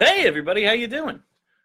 Hey 0.00 0.28
everybody, 0.28 0.62
how 0.62 0.74
you 0.74 0.86
doing? 0.86 1.20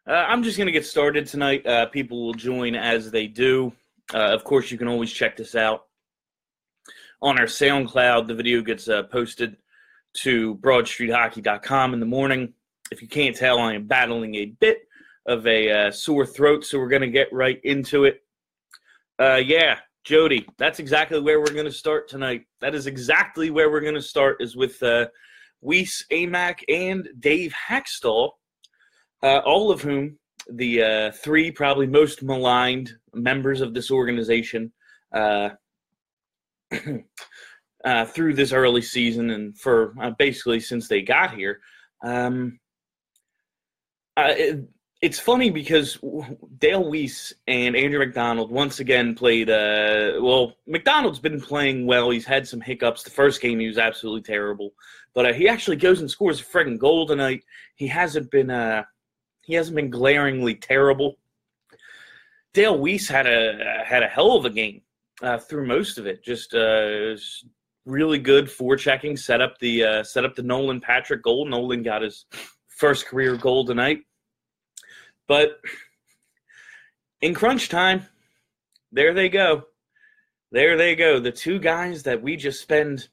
Uh, 0.08 0.14
I'm 0.14 0.42
just 0.42 0.58
gonna 0.58 0.72
get 0.72 0.88
started 0.88 1.28
tonight. 1.28 1.68
Uh, 1.68 1.86
people 1.86 2.26
will 2.26 2.34
join 2.34 2.74
as 2.74 3.12
they 3.12 3.28
do. 3.28 3.72
Uh, 4.12 4.34
of 4.34 4.44
course, 4.44 4.72
you 4.72 4.78
can 4.80 4.88
always 4.88 5.14
check 5.14 5.38
this 5.38 5.54
out 5.54 5.86
on 7.22 7.40
our 7.40 7.46
SoundCloud. 7.46 8.28
The 8.28 8.34
video 8.34 8.64
gets 8.64 8.90
uh, 8.90 9.04
posted 9.04 9.58
to 10.16 10.56
BroadStreetHockey.com 10.56 11.94
in 11.94 12.00
the 12.00 12.08
morning. 12.08 12.52
If 12.90 13.04
you 13.04 13.08
can't 13.08 13.36
tell, 13.36 13.60
I 13.60 13.76
am 13.76 13.86
battling 13.86 14.34
a 14.34 14.46
bit 14.46 14.80
of 15.28 15.46
a 15.46 15.70
uh, 15.70 15.92
sore 15.92 16.26
throat, 16.26 16.66
so 16.66 16.80
we're 16.80 16.90
gonna 16.90 17.06
get 17.06 17.32
right 17.32 17.62
into 17.64 18.06
it. 18.06 18.24
Uh, 19.22 19.36
yeah, 19.46 19.78
Jody, 20.06 20.48
that's 20.58 20.80
exactly 20.80 21.20
where 21.20 21.40
we're 21.40 21.54
gonna 21.54 21.72
start 21.72 22.10
tonight. 22.10 22.48
That 22.62 22.74
is 22.74 22.88
exactly 22.88 23.52
where 23.52 23.70
we're 23.70 23.82
gonna 23.82 24.02
start. 24.02 24.42
Is 24.42 24.56
with 24.56 24.82
Weise 25.64 26.04
Amac, 26.12 26.60
and 26.68 27.08
Dave 27.20 27.54
Hakstol, 27.70 28.32
uh, 29.22 29.40
all 29.40 29.72
of 29.72 29.82
whom 29.82 30.18
the 30.50 30.84
uh, 30.84 31.12
three 31.12 31.52
probably 31.52 31.88
most 31.88 32.22
maligned 32.22 32.92
members 33.14 33.62
of 33.62 33.74
this 33.74 33.90
organization 33.90 34.72
uh, 35.14 35.50
uh 37.86 38.06
through 38.06 38.34
this 38.34 38.52
early 38.52 38.82
season 38.82 39.30
and 39.30 39.58
for 39.58 39.94
uh, 40.02 40.12
basically 40.18 40.60
since 40.60 40.88
they 40.88 41.02
got 41.02 41.36
here. 41.36 41.60
Um, 42.04 42.60
it, 44.18 44.68
it's 45.04 45.20
funny 45.20 45.50
because 45.50 45.98
Dale 46.60 46.90
Weise 46.90 47.34
and 47.46 47.76
Andrew 47.76 48.00
MacDonald 48.00 48.50
once 48.50 48.80
again 48.80 49.16
played. 49.16 49.50
well, 49.50 50.54
MacDonald's 50.66 51.20
been 51.20 51.42
playing 51.42 51.86
well. 51.86 52.10
He's 52.10 52.26
had 52.26 52.48
some 52.48 52.62
hiccups. 52.62 53.04
The 53.04 53.10
first 53.10 53.42
game 53.42 53.60
he 53.60 53.68
was 53.68 53.78
absolutely 53.78 54.22
terrible. 54.22 54.72
But 55.14 55.26
uh, 55.26 55.34
he 55.34 55.50
actually 55.50 55.76
goes 55.76 56.00
and 56.00 56.10
scores 56.10 56.40
a 56.40 56.46
friggin' 56.46 56.80
goal 56.80 57.06
tonight. 57.06 57.44
He 57.76 57.86
hasn't 57.86 58.32
been 58.32 58.50
uh, 58.50 58.84
he 59.42 59.56
hasn't 59.56 59.76
been 59.76 59.90
glaringly 59.90 60.56
terrible. 60.56 61.18
Dale 62.54 62.80
Weise 62.80 63.10
had 63.10 63.28
a 63.28 63.84
had 63.86 64.04
a 64.04 64.08
hell 64.08 64.38
of 64.38 64.46
a 64.46 64.50
game 64.50 64.84
uh, 65.22 65.38
through 65.38 65.68
most 65.68 65.98
of 65.98 66.08
it. 66.08 66.24
Just 66.24 66.56
uh, 66.56 67.18
really 67.86 68.20
good 68.20 68.46
forechecking. 68.46 69.20
Set 69.20 69.42
up 69.42 69.60
the 69.60 69.84
uh, 69.84 70.04
set 70.04 70.24
up 70.24 70.34
the 70.34 70.44
Nolan 70.44 70.80
Patrick 70.80 71.24
goal. 71.24 71.46
Nolan 71.46 71.84
got 71.84 72.04
his 72.04 72.26
first 72.70 73.06
career 73.06 73.36
goal 73.36 73.66
tonight. 73.66 74.00
But 75.34 75.60
in 77.22 77.34
crunch 77.34 77.68
time, 77.68 78.06
there 78.92 79.16
they 79.16 79.30
go. 79.30 79.64
There 80.52 80.78
they 80.78 80.96
go. 80.96 81.20
The 81.20 81.32
two 81.32 81.58
guys 81.58 82.04
that 82.04 82.22
we 82.22 82.36
just 82.36 82.62
spend 82.62 83.08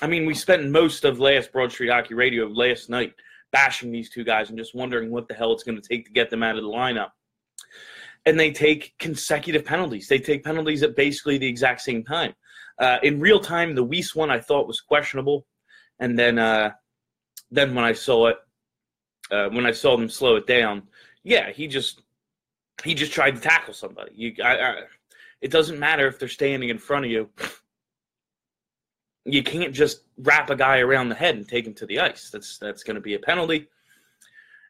I 0.00 0.06
mean, 0.06 0.24
we 0.24 0.32
spent 0.32 0.70
most 0.70 1.04
of 1.04 1.20
last 1.20 1.52
Broad 1.52 1.70
Street 1.70 1.90
Hockey 1.90 2.14
Radio 2.14 2.46
of 2.46 2.52
last 2.52 2.88
night 2.88 3.12
bashing 3.52 3.92
these 3.92 4.08
two 4.08 4.24
guys 4.24 4.48
and 4.48 4.56
just 4.56 4.74
wondering 4.74 5.10
what 5.10 5.28
the 5.28 5.34
hell 5.34 5.52
it's 5.52 5.64
going 5.64 5.78
to 5.78 5.86
take 5.86 6.06
to 6.06 6.12
get 6.12 6.30
them 6.30 6.42
out 6.42 6.56
of 6.56 6.62
the 6.62 6.70
lineup. 6.70 7.10
And 8.24 8.40
they 8.40 8.52
take 8.52 8.94
consecutive 8.98 9.66
penalties. 9.66 10.08
They 10.08 10.18
take 10.18 10.44
penalties 10.44 10.82
at 10.82 10.96
basically 10.96 11.36
the 11.36 11.46
exact 11.46 11.82
same 11.82 12.02
time. 12.02 12.32
Uh, 12.78 12.96
in 13.02 13.20
real 13.20 13.38
time, 13.38 13.74
the 13.74 13.84
Weise 13.84 14.16
one 14.16 14.30
I 14.30 14.40
thought 14.40 14.66
was 14.66 14.80
questionable, 14.80 15.46
and 15.98 16.18
then 16.18 16.38
uh, 16.38 16.70
then 17.50 17.74
when 17.74 17.84
I 17.84 17.92
saw 17.92 18.28
it, 18.28 18.36
uh, 19.30 19.50
when 19.50 19.66
I 19.66 19.72
saw 19.72 19.94
them 19.94 20.08
slow 20.08 20.36
it 20.36 20.46
down, 20.46 20.84
yeah, 21.26 21.50
he 21.50 21.66
just 21.66 22.02
he 22.82 22.94
just 22.94 23.12
tried 23.12 23.36
to 23.36 23.40
tackle 23.40 23.74
somebody. 23.74 24.12
You, 24.14 24.34
I, 24.42 24.56
I, 24.56 24.74
it 25.40 25.50
doesn't 25.50 25.78
matter 25.78 26.06
if 26.06 26.18
they're 26.18 26.28
standing 26.28 26.70
in 26.70 26.78
front 26.78 27.04
of 27.04 27.10
you 27.10 27.28
you 29.26 29.42
can't 29.42 29.74
just 29.74 30.02
wrap 30.18 30.50
a 30.50 30.56
guy 30.56 30.78
around 30.78 31.08
the 31.08 31.14
head 31.14 31.34
and 31.34 31.46
take 31.46 31.66
him 31.66 31.74
to 31.74 31.86
the 31.86 31.98
ice. 31.98 32.30
That's 32.30 32.58
that's 32.58 32.84
going 32.84 32.94
to 32.94 33.00
be 33.00 33.14
a 33.14 33.18
penalty. 33.18 33.68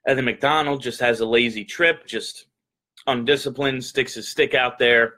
And 0.07 0.17
then 0.17 0.25
MacDonald 0.25 0.83
just 0.83 1.01
has 1.01 1.21
a 1.21 1.27
lazy 1.27 1.65
trip, 1.65 2.07
just 2.07 2.47
undisciplined, 3.07 3.85
sticks 3.85 4.15
his 4.15 4.29
stick 4.29 4.55
out 4.55 4.79
there, 4.79 5.17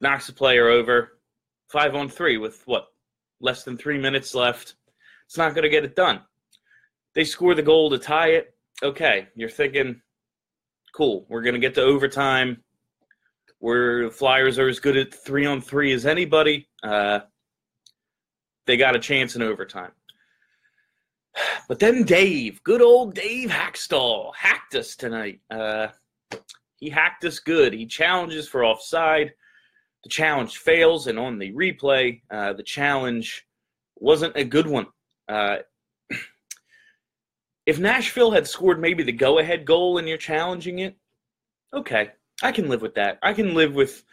knocks 0.00 0.26
the 0.26 0.32
player 0.32 0.68
over. 0.68 1.18
Five 1.68 1.94
on 1.94 2.08
three 2.08 2.38
with 2.38 2.62
what? 2.66 2.86
Less 3.40 3.64
than 3.64 3.76
three 3.76 3.98
minutes 3.98 4.34
left. 4.34 4.76
It's 5.26 5.36
not 5.36 5.54
going 5.54 5.64
to 5.64 5.68
get 5.68 5.84
it 5.84 5.96
done. 5.96 6.22
They 7.14 7.24
score 7.24 7.54
the 7.54 7.62
goal 7.62 7.90
to 7.90 7.98
tie 7.98 8.28
it. 8.28 8.55
Okay, 8.82 9.28
you're 9.34 9.48
thinking, 9.48 10.02
cool, 10.94 11.24
we're 11.28 11.42
going 11.42 11.54
to 11.54 11.60
get 11.60 11.74
to 11.76 11.82
overtime. 11.82 12.62
Where 13.58 14.04
the 14.04 14.10
Flyers 14.10 14.58
are 14.58 14.68
as 14.68 14.80
good 14.80 14.98
at 14.98 15.14
three 15.14 15.46
on 15.46 15.62
three 15.62 15.92
as 15.92 16.04
anybody. 16.04 16.68
Uh, 16.82 17.20
they 18.66 18.76
got 18.76 18.94
a 18.94 18.98
chance 18.98 19.34
in 19.34 19.40
overtime. 19.40 19.92
But 21.68 21.78
then 21.78 22.02
Dave, 22.02 22.62
good 22.64 22.82
old 22.82 23.14
Dave 23.14 23.48
Hakstol, 23.48 24.34
hacked 24.34 24.74
us 24.74 24.94
tonight. 24.94 25.40
Uh, 25.50 25.88
he 26.76 26.90
hacked 26.90 27.24
us 27.24 27.38
good. 27.38 27.72
He 27.72 27.86
challenges 27.86 28.46
for 28.46 28.64
offside. 28.64 29.32
The 30.04 30.10
challenge 30.10 30.58
fails, 30.58 31.06
and 31.06 31.18
on 31.18 31.38
the 31.38 31.52
replay, 31.52 32.20
uh, 32.30 32.52
the 32.52 32.62
challenge 32.62 33.46
wasn't 33.96 34.36
a 34.36 34.44
good 34.44 34.66
one. 34.66 34.86
Uh, 35.28 35.56
if 37.66 37.78
Nashville 37.80 38.30
had 38.30 38.46
scored 38.46 38.80
maybe 38.80 39.02
the 39.02 39.12
go 39.12 39.38
ahead 39.40 39.64
goal 39.64 39.98
and 39.98 40.08
you're 40.08 40.16
challenging 40.16 40.78
it, 40.78 40.96
okay, 41.74 42.12
I 42.42 42.52
can 42.52 42.68
live 42.68 42.80
with 42.80 42.94
that. 42.94 43.18
I 43.22 43.32
can 43.32 43.54
live 43.54 43.74
with 43.74 44.04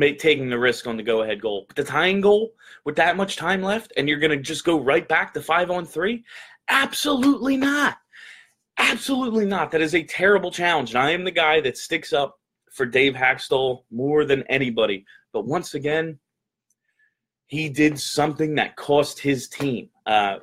taking 0.00 0.48
the 0.48 0.58
risk 0.58 0.86
on 0.86 0.96
the 0.96 1.02
go 1.02 1.22
ahead 1.22 1.40
goal. 1.40 1.66
But 1.66 1.76
the 1.76 1.84
tying 1.84 2.20
goal 2.20 2.54
with 2.84 2.96
that 2.96 3.16
much 3.16 3.36
time 3.36 3.60
left, 3.60 3.92
and 3.96 4.08
you're 4.08 4.20
going 4.20 4.30
to 4.30 4.42
just 4.42 4.64
go 4.64 4.80
right 4.80 5.06
back 5.06 5.34
to 5.34 5.42
five 5.42 5.70
on 5.70 5.84
three? 5.84 6.24
Absolutely 6.68 7.56
not. 7.56 7.98
Absolutely 8.78 9.44
not. 9.44 9.70
That 9.70 9.82
is 9.82 9.94
a 9.94 10.04
terrible 10.04 10.50
challenge. 10.50 10.90
And 10.90 10.98
I 10.98 11.10
am 11.10 11.24
the 11.24 11.30
guy 11.30 11.60
that 11.60 11.76
sticks 11.76 12.12
up 12.12 12.38
for 12.70 12.86
Dave 12.86 13.14
Hakstol 13.14 13.82
more 13.90 14.24
than 14.24 14.44
anybody. 14.44 15.04
But 15.32 15.44
once 15.44 15.74
again, 15.74 16.18
he 17.46 17.68
did 17.68 18.00
something 18.00 18.54
that 18.54 18.76
cost 18.76 19.18
his 19.18 19.48
team. 19.48 19.90
Uh, 20.06 20.38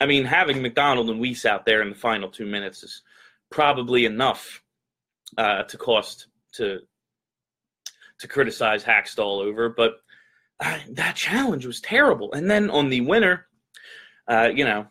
I 0.00 0.06
mean, 0.06 0.24
having 0.24 0.60
MacDonald 0.60 1.10
and 1.10 1.20
Weise 1.20 1.46
out 1.46 1.64
there 1.64 1.82
in 1.82 1.90
the 1.90 1.94
final 1.94 2.28
two 2.28 2.46
minutes 2.46 2.82
is 2.82 3.02
probably 3.50 4.04
enough 4.04 4.62
uh, 5.38 5.62
to 5.64 5.78
cost 5.78 6.28
to 6.52 6.80
to 8.18 8.28
criticize 8.28 8.82
Hakstol 8.82 9.42
over, 9.42 9.68
but 9.68 9.96
uh, 10.60 10.78
that 10.90 11.16
challenge 11.16 11.66
was 11.66 11.80
terrible. 11.80 12.32
And 12.32 12.50
then 12.50 12.70
on 12.70 12.88
the 12.88 13.02
winner, 13.02 13.46
uh, 14.26 14.50
you 14.54 14.64
know, 14.64 14.86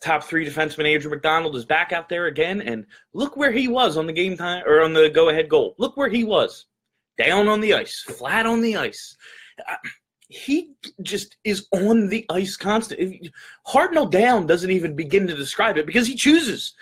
top 0.00 0.22
three 0.22 0.48
defenseman 0.48 0.92
Andrew 0.92 1.10
MacDonald 1.10 1.56
is 1.56 1.64
back 1.64 1.92
out 1.92 2.08
there 2.08 2.26
again, 2.26 2.60
and 2.60 2.86
look 3.12 3.36
where 3.36 3.50
he 3.50 3.66
was 3.66 3.96
on 3.96 4.06
the 4.06 4.12
game 4.12 4.36
time 4.36 4.62
or 4.66 4.82
on 4.82 4.92
the 4.92 5.10
go-ahead 5.10 5.48
goal. 5.48 5.74
Look 5.78 5.96
where 5.96 6.08
he 6.08 6.22
was, 6.22 6.66
down 7.18 7.48
on 7.48 7.60
the 7.60 7.74
ice, 7.74 8.02
flat 8.02 8.46
on 8.46 8.60
the 8.60 8.76
ice. 8.76 9.16
He 10.30 10.74
just 11.02 11.36
is 11.42 11.66
on 11.72 12.08
the 12.08 12.24
ice 12.30 12.56
constant. 12.56 13.28
Hartnell 13.66 14.08
down 14.08 14.46
doesn't 14.46 14.70
even 14.70 14.94
begin 14.94 15.26
to 15.26 15.34
describe 15.34 15.76
it 15.76 15.86
because 15.86 16.06
he 16.06 16.14
chooses. 16.14 16.74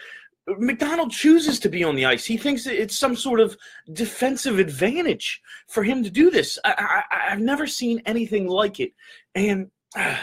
MacDonald 0.58 1.10
chooses 1.10 1.58
to 1.60 1.70
be 1.70 1.82
on 1.82 1.96
the 1.96 2.04
ice. 2.04 2.26
He 2.26 2.36
thinks 2.36 2.66
it's 2.66 2.96
some 2.96 3.16
sort 3.16 3.40
of 3.40 3.56
defensive 3.92 4.58
advantage 4.58 5.40
for 5.66 5.82
him 5.82 6.04
to 6.04 6.10
do 6.10 6.30
this. 6.30 6.58
I, 6.62 7.02
have 7.10 7.40
never 7.40 7.66
seen 7.66 8.02
anything 8.04 8.46
like 8.48 8.80
it, 8.80 8.92
and 9.34 9.70
uh, 9.96 10.16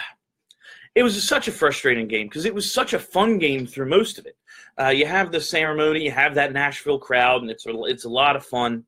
it 0.95 1.01
was 1.01 1.21
such 1.27 1.47
a 1.47 1.51
frustrating 1.51 2.07
game 2.07 2.27
because 2.27 2.45
it 2.45 2.53
was 2.53 2.71
such 2.71 2.93
a 2.93 2.99
fun 2.99 3.39
game 3.39 3.65
through 3.65 3.89
most 3.89 4.19
of 4.19 4.27
it. 4.27 4.37
Uh, 4.79 4.89
you 4.89 5.07
have 5.07 5.31
the 5.31 5.41
ceremony, 5.41 6.03
you 6.03 6.11
have 6.11 6.35
that 6.35 6.53
Nashville 6.53 6.99
crowd, 6.99 7.41
and 7.41 7.49
it's 7.49 7.65
a, 7.65 7.83
it's 7.85 8.05
a 8.05 8.09
lot 8.09 8.35
of 8.35 8.45
fun. 8.45 8.85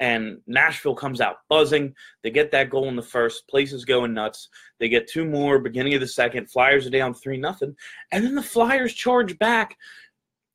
And 0.00 0.38
Nashville 0.46 0.94
comes 0.94 1.20
out 1.20 1.38
buzzing. 1.48 1.94
They 2.22 2.30
get 2.30 2.52
that 2.52 2.70
goal 2.70 2.88
in 2.88 2.96
the 2.96 3.02
first. 3.02 3.48
Place 3.48 3.72
is 3.72 3.84
going 3.84 4.14
nuts. 4.14 4.48
They 4.78 4.88
get 4.88 5.08
two 5.08 5.24
more 5.24 5.58
beginning 5.58 5.94
of 5.94 6.00
the 6.00 6.06
second. 6.06 6.50
Flyers 6.50 6.86
are 6.86 6.90
down 6.90 7.14
three 7.14 7.36
nothing, 7.36 7.74
and 8.12 8.24
then 8.24 8.34
the 8.34 8.42
Flyers 8.42 8.94
charge 8.94 9.38
back 9.38 9.76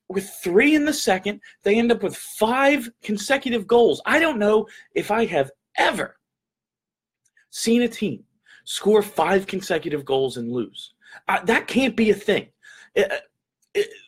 with 0.10 0.30
three 0.44 0.76
in 0.76 0.86
the 0.86 0.94
second. 0.94 1.42
They 1.64 1.78
end 1.78 1.92
up 1.92 2.04
with 2.04 2.16
five 2.16 2.90
consecutive 3.02 3.68
goals. 3.68 4.02
I 4.06 4.20
don't 4.20 4.40
know 4.40 4.68
if 4.96 5.12
I 5.12 5.26
have 5.26 5.52
ever 5.78 6.18
seen 7.50 7.82
a 7.82 7.88
team 7.88 8.24
score 8.66 9.02
five 9.02 9.48
consecutive 9.48 10.06
goals 10.06 10.38
and 10.38 10.52
lose. 10.52 10.94
Uh, 11.28 11.44
that 11.46 11.68
can't 11.68 11.96
be 11.96 12.10
a 12.10 12.16
thing. 12.16 12.48
Uh, 12.98 13.04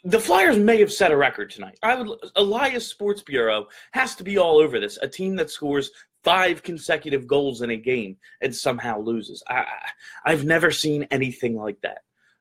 the 0.03 0.19
Flyers 0.19 0.57
may 0.57 0.79
have 0.79 0.91
set 0.91 1.11
a 1.11 1.17
record 1.17 1.49
tonight. 1.49 1.77
I 1.81 1.95
would 1.95 2.19
Elias 2.35 2.87
Sports 2.87 3.23
Bureau 3.23 3.67
has 3.91 4.15
to 4.15 4.23
be 4.23 4.37
all 4.37 4.57
over 4.59 4.79
this. 4.79 4.97
A 5.01 5.07
team 5.07 5.35
that 5.37 5.49
scores 5.49 5.91
five 6.23 6.63
consecutive 6.63 7.27
goals 7.27 7.61
in 7.61 7.69
a 7.71 7.77
game 7.77 8.17
and 8.41 8.53
somehow 8.53 8.99
loses. 8.99 9.43
I, 9.47 9.65
I've 10.25 10.45
never 10.45 10.71
seen 10.71 11.07
anything 11.11 11.55
like 11.55 11.79
that. 11.81 11.99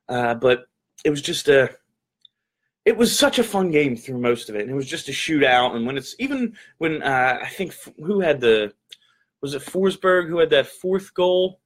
Uh, 0.08 0.34
but 0.34 0.64
it 1.04 1.10
was 1.10 1.22
just 1.22 1.48
a. 1.48 1.70
It 2.84 2.98
was 2.98 3.18
such 3.18 3.38
a 3.38 3.44
fun 3.44 3.70
game 3.70 3.96
through 3.96 4.18
most 4.18 4.50
of 4.50 4.56
it, 4.56 4.62
and 4.62 4.70
it 4.70 4.74
was 4.74 4.86
just 4.86 5.08
a 5.08 5.12
shootout. 5.12 5.74
And 5.74 5.86
when 5.86 5.96
it's 5.96 6.14
even 6.18 6.54
when 6.78 7.02
uh, 7.02 7.38
I 7.42 7.48
think 7.48 7.74
who 7.96 8.20
had 8.20 8.40
the 8.40 8.74
was 9.40 9.54
it 9.54 9.62
Forsberg 9.62 10.28
who 10.28 10.38
had 10.38 10.50
that 10.50 10.66
fourth 10.66 11.14
goal? 11.14 11.60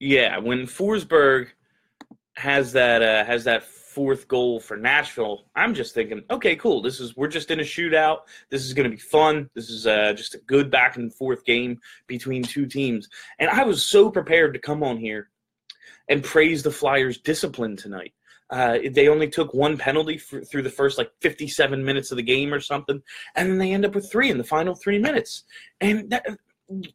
Yeah, 0.00 0.38
when 0.38 0.66
Forsberg 0.66 1.48
has 2.36 2.72
that 2.72 3.02
uh, 3.02 3.24
has 3.24 3.44
that 3.44 3.64
fourth 3.64 4.26
goal 4.26 4.58
for 4.58 4.76
Nashville, 4.76 5.44
I'm 5.54 5.72
just 5.72 5.94
thinking, 5.94 6.22
okay, 6.30 6.56
cool. 6.56 6.82
This 6.82 6.98
is 6.98 7.16
we're 7.16 7.28
just 7.28 7.50
in 7.50 7.60
a 7.60 7.64
shootout. 7.64 8.20
This 8.50 8.64
is 8.64 8.74
going 8.74 8.90
to 8.90 8.96
be 8.96 9.00
fun. 9.00 9.48
This 9.54 9.70
is 9.70 9.86
uh, 9.86 10.12
just 10.14 10.34
a 10.34 10.38
good 10.38 10.70
back 10.70 10.96
and 10.96 11.14
forth 11.14 11.44
game 11.44 11.78
between 12.06 12.42
two 12.42 12.66
teams. 12.66 13.08
And 13.38 13.48
I 13.50 13.62
was 13.62 13.84
so 13.84 14.10
prepared 14.10 14.52
to 14.54 14.60
come 14.60 14.82
on 14.82 14.98
here 14.98 15.30
and 16.08 16.24
praise 16.24 16.62
the 16.62 16.70
Flyers' 16.70 17.18
discipline 17.18 17.76
tonight. 17.76 18.12
Uh, 18.50 18.78
they 18.92 19.08
only 19.08 19.28
took 19.28 19.54
one 19.54 19.78
penalty 19.78 20.18
for, 20.18 20.44
through 20.44 20.62
the 20.62 20.70
first 20.70 20.98
like 20.98 21.10
57 21.22 21.82
minutes 21.82 22.10
of 22.10 22.16
the 22.16 22.22
game 22.22 22.52
or 22.52 22.60
something, 22.60 23.00
and 23.36 23.50
then 23.50 23.58
they 23.58 23.72
end 23.72 23.86
up 23.86 23.94
with 23.94 24.10
three 24.10 24.30
in 24.30 24.38
the 24.38 24.44
final 24.44 24.74
three 24.74 24.98
minutes. 24.98 25.44
And 25.80 26.10
that, 26.10 26.26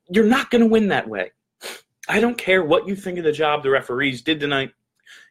you're 0.09 0.25
not 0.25 0.51
going 0.51 0.61
to 0.61 0.67
win 0.67 0.89
that 0.89 1.07
way. 1.07 1.31
I 2.09 2.19
don't 2.19 2.37
care 2.37 2.63
what 2.63 2.87
you 2.87 2.95
think 2.95 3.19
of 3.19 3.23
the 3.23 3.31
job 3.31 3.61
the 3.61 3.69
referees 3.69 4.23
did 4.23 4.39
tonight. 4.39 4.71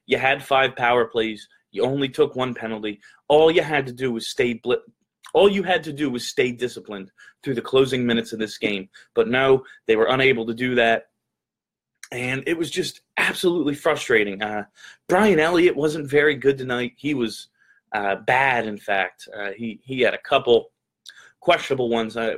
You 0.07 0.17
had 0.17 0.43
five 0.43 0.77
power 0.77 1.05
plays. 1.05 1.49
You 1.73 1.83
only 1.83 2.09
took 2.09 2.37
one 2.37 2.55
penalty. 2.55 3.01
All 3.27 3.51
you 3.51 3.63
had 3.63 3.85
to 3.87 3.93
do 3.93 4.13
was 4.13 4.29
stay 4.29 4.55
blip. 4.55 4.83
All 5.35 5.49
you 5.49 5.65
had 5.65 5.83
to 5.85 5.93
do 5.93 6.09
was 6.09 6.27
stay 6.27 6.53
disciplined 6.53 7.11
through 7.43 7.57
the 7.57 7.63
closing 7.63 8.07
minutes 8.07 8.33
of 8.33 8.39
this 8.39 8.57
game. 8.57 8.89
But 9.15 9.29
no, 9.29 9.65
they 9.87 9.97
were 9.97 10.07
unable 10.07 10.47
to 10.47 10.55
do 10.55 10.77
that. 10.77 11.09
And 12.13 12.45
it 12.47 12.57
was 12.57 12.71
just 12.71 13.03
absolutely 13.19 13.75
frustrating. 13.75 14.41
Uh, 14.41 14.65
Brian 15.09 15.41
Elliott 15.41 15.77
wasn't 15.77 16.09
very 16.09 16.37
good 16.37 16.57
tonight. 16.57 16.93
He 16.97 17.13
was 17.13 17.49
uh, 17.93 18.17
bad, 18.17 18.67
in 18.67 18.79
fact. 18.79 19.29
Uh, 19.37 19.51
he, 19.51 19.81
he 19.83 20.01
had 20.01 20.15
a 20.15 20.19
couple 20.19 20.71
questionable 21.41 21.91
ones. 21.91 22.17
Uh, 22.17 22.37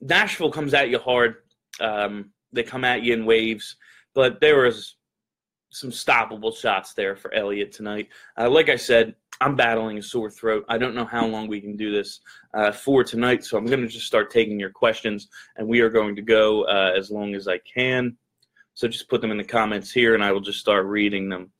Nashville 0.00 0.50
comes 0.50 0.74
at 0.74 0.88
you 0.88 0.98
hard. 0.98 1.36
Um, 1.80 2.32
they 2.56 2.64
come 2.64 2.84
at 2.84 3.02
you 3.02 3.14
in 3.14 3.24
waves, 3.24 3.76
but 4.14 4.40
there 4.40 4.64
was 4.64 4.96
some 5.70 5.90
stoppable 5.90 6.56
shots 6.56 6.94
there 6.94 7.14
for 7.14 7.32
Elliott 7.34 7.70
tonight. 7.70 8.08
Uh, 8.38 8.48
like 8.48 8.68
I 8.68 8.76
said, 8.76 9.14
I'm 9.40 9.54
battling 9.54 9.98
a 9.98 10.02
sore 10.02 10.30
throat. 10.30 10.64
I 10.68 10.78
don't 10.78 10.94
know 10.94 11.04
how 11.04 11.26
long 11.26 11.46
we 11.46 11.60
can 11.60 11.76
do 11.76 11.92
this 11.92 12.20
uh, 12.54 12.72
for 12.72 13.04
tonight, 13.04 13.44
so 13.44 13.58
I'm 13.58 13.66
going 13.66 13.82
to 13.82 13.86
just 13.86 14.06
start 14.06 14.30
taking 14.30 14.58
your 14.58 14.70
questions, 14.70 15.28
and 15.56 15.68
we 15.68 15.80
are 15.80 15.90
going 15.90 16.16
to 16.16 16.22
go 16.22 16.64
uh, 16.64 16.92
as 16.96 17.10
long 17.10 17.34
as 17.34 17.46
I 17.46 17.58
can. 17.58 18.16
So 18.74 18.88
just 18.88 19.08
put 19.08 19.20
them 19.20 19.30
in 19.30 19.36
the 19.36 19.44
comments 19.44 19.92
here, 19.92 20.14
and 20.14 20.24
I 20.24 20.32
will 20.32 20.40
just 20.40 20.60
start 20.60 20.86
reading 20.86 21.28
them. 21.28 21.50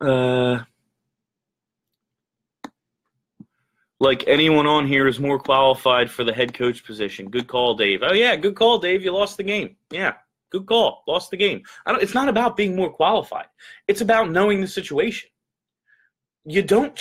Uh, 0.00 0.60
like 4.00 4.24
anyone 4.26 4.66
on 4.66 4.86
here 4.86 5.06
is 5.06 5.18
more 5.18 5.38
qualified 5.38 6.10
for 6.10 6.24
the 6.24 6.32
head 6.32 6.52
coach 6.52 6.84
position. 6.84 7.30
Good 7.30 7.48
call, 7.48 7.74
Dave. 7.74 8.02
Oh 8.02 8.12
yeah, 8.12 8.36
good 8.36 8.54
call, 8.54 8.78
Dave. 8.78 9.02
You 9.02 9.12
lost 9.12 9.36
the 9.36 9.42
game. 9.42 9.76
Yeah, 9.90 10.14
good 10.50 10.66
call. 10.66 11.02
Lost 11.06 11.30
the 11.30 11.36
game. 11.36 11.62
it's 11.86 12.14
not 12.14 12.28
about 12.28 12.56
being 12.56 12.76
more 12.76 12.90
qualified. 12.90 13.46
It's 13.88 14.02
about 14.02 14.30
knowing 14.30 14.60
the 14.60 14.68
situation. 14.68 15.30
You 16.44 16.62
don't 16.62 16.96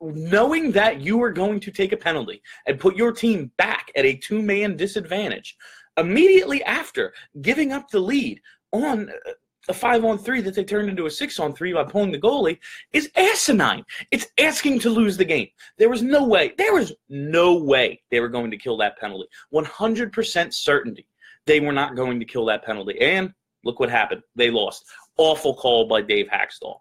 knowing 0.00 0.72
that 0.72 1.00
you 1.00 1.22
are 1.22 1.32
going 1.32 1.60
to 1.60 1.70
take 1.70 1.92
a 1.92 1.96
penalty 1.96 2.42
and 2.66 2.78
put 2.78 2.96
your 2.96 3.12
team 3.12 3.50
back 3.56 3.90
at 3.96 4.04
a 4.04 4.16
two-man 4.16 4.76
disadvantage 4.76 5.56
immediately 5.96 6.62
after 6.64 7.14
giving 7.40 7.72
up 7.72 7.88
the 7.88 8.00
lead 8.00 8.40
on 8.72 9.08
uh, 9.08 9.30
a 9.68 9.74
five 9.74 10.04
on 10.04 10.18
three 10.18 10.40
that 10.42 10.54
they 10.54 10.64
turned 10.64 10.88
into 10.88 11.06
a 11.06 11.10
six 11.10 11.38
on 11.38 11.54
three 11.54 11.72
by 11.72 11.84
pulling 11.84 12.12
the 12.12 12.20
goalie 12.20 12.58
is 12.92 13.10
asinine. 13.16 13.84
It's 14.10 14.26
asking 14.38 14.80
to 14.80 14.90
lose 14.90 15.16
the 15.16 15.24
game. 15.24 15.48
There 15.78 15.88
was 15.88 16.02
no 16.02 16.24
way, 16.24 16.52
there 16.58 16.74
was 16.74 16.92
no 17.08 17.54
way 17.54 18.00
they 18.10 18.20
were 18.20 18.28
going 18.28 18.50
to 18.50 18.56
kill 18.56 18.76
that 18.78 18.98
penalty. 18.98 19.28
100% 19.52 20.54
certainty 20.54 21.06
they 21.46 21.60
were 21.60 21.72
not 21.72 21.96
going 21.96 22.18
to 22.18 22.26
kill 22.26 22.44
that 22.46 22.64
penalty. 22.64 23.00
And 23.00 23.32
look 23.64 23.80
what 23.80 23.90
happened. 23.90 24.22
They 24.34 24.50
lost. 24.50 24.84
Awful 25.16 25.54
call 25.54 25.86
by 25.86 26.02
Dave 26.02 26.28
Hakstol. 26.28 26.80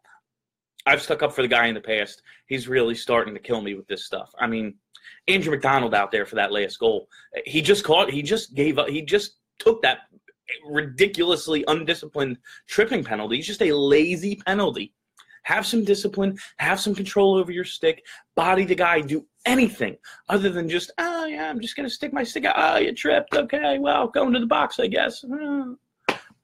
I've 0.88 1.02
stuck 1.02 1.24
up 1.24 1.34
for 1.34 1.42
the 1.42 1.48
guy 1.48 1.68
in 1.68 1.74
the 1.74 1.82
past. 1.82 2.22
He's 2.48 2.68
really 2.68 2.96
starting 2.96 3.34
to 3.34 3.40
kill 3.40 3.62
me 3.62 3.74
with 3.74 3.88
this 3.88 4.06
stuff. 4.06 4.32
I 4.40 4.48
mean, 4.48 4.76
Andrew 5.28 5.52
MacDonald 5.52 5.96
out 5.96 6.12
there 6.12 6.26
for 6.26 6.36
that 6.36 6.52
last 6.52 6.78
goal. 6.80 7.08
He 7.46 7.62
just 7.62 7.84
caught, 7.84 8.12
he 8.12 8.22
just 8.22 8.54
gave 8.54 8.78
up, 8.78 8.90
he 8.90 9.02
just 9.02 9.38
took 9.58 9.82
that 9.82 10.00
ridiculously 10.65 11.63
undisciplined 11.68 12.38
tripping 12.68 13.03
penalty. 13.03 13.38
It's 13.38 13.47
just 13.47 13.62
a 13.62 13.74
lazy 13.74 14.36
penalty. 14.36 14.94
Have 15.44 15.65
some 15.65 15.83
discipline, 15.83 16.38
have 16.57 16.80
some 16.80 16.95
control 16.95 17.36
over 17.36 17.51
your 17.51 17.63
stick, 17.63 18.03
body 18.36 18.65
the 18.65 18.74
guy, 18.74 19.01
do 19.01 19.25
anything 19.45 19.95
other 20.27 20.50
than 20.50 20.68
just, 20.68 20.92
oh, 20.97 21.25
yeah, 21.25 21.50
I'm 21.50 21.59
just 21.59 21.75
going 21.75 21.88
to 21.88 21.94
stick 21.94 22.12
my 22.12 22.24
stick 22.24 22.45
out. 22.45 22.56
Oh, 22.57 22.77
you 22.77 22.94
tripped. 22.94 23.36
Okay, 23.36 23.77
well, 23.77 24.07
go 24.07 24.25
into 24.25 24.39
the 24.39 24.47
box, 24.47 24.80
I 24.80 24.88
guess. 24.88 25.24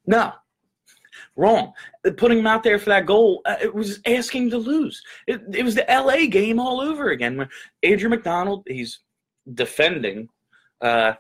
No, 0.06 0.34
wrong. 1.36 1.74
Putting 2.18 2.40
him 2.40 2.48
out 2.48 2.64
there 2.64 2.80
for 2.80 2.90
that 2.90 3.06
goal, 3.06 3.42
uh, 3.46 3.56
it 3.62 3.74
was 3.74 4.00
asking 4.06 4.50
to 4.52 4.58
lose. 4.58 5.02
It, 5.28 5.42
it 5.54 5.64
was 5.64 5.76
the 5.76 5.86
LA 5.90 6.28
game 6.28 6.60
all 6.60 6.80
over 6.80 7.10
again. 7.10 7.38
Where 7.38 7.50
Andrew 7.84 8.10
MacDonald, 8.10 8.64
he's 8.68 9.00
defending. 9.54 10.30
Uh, 10.80 11.14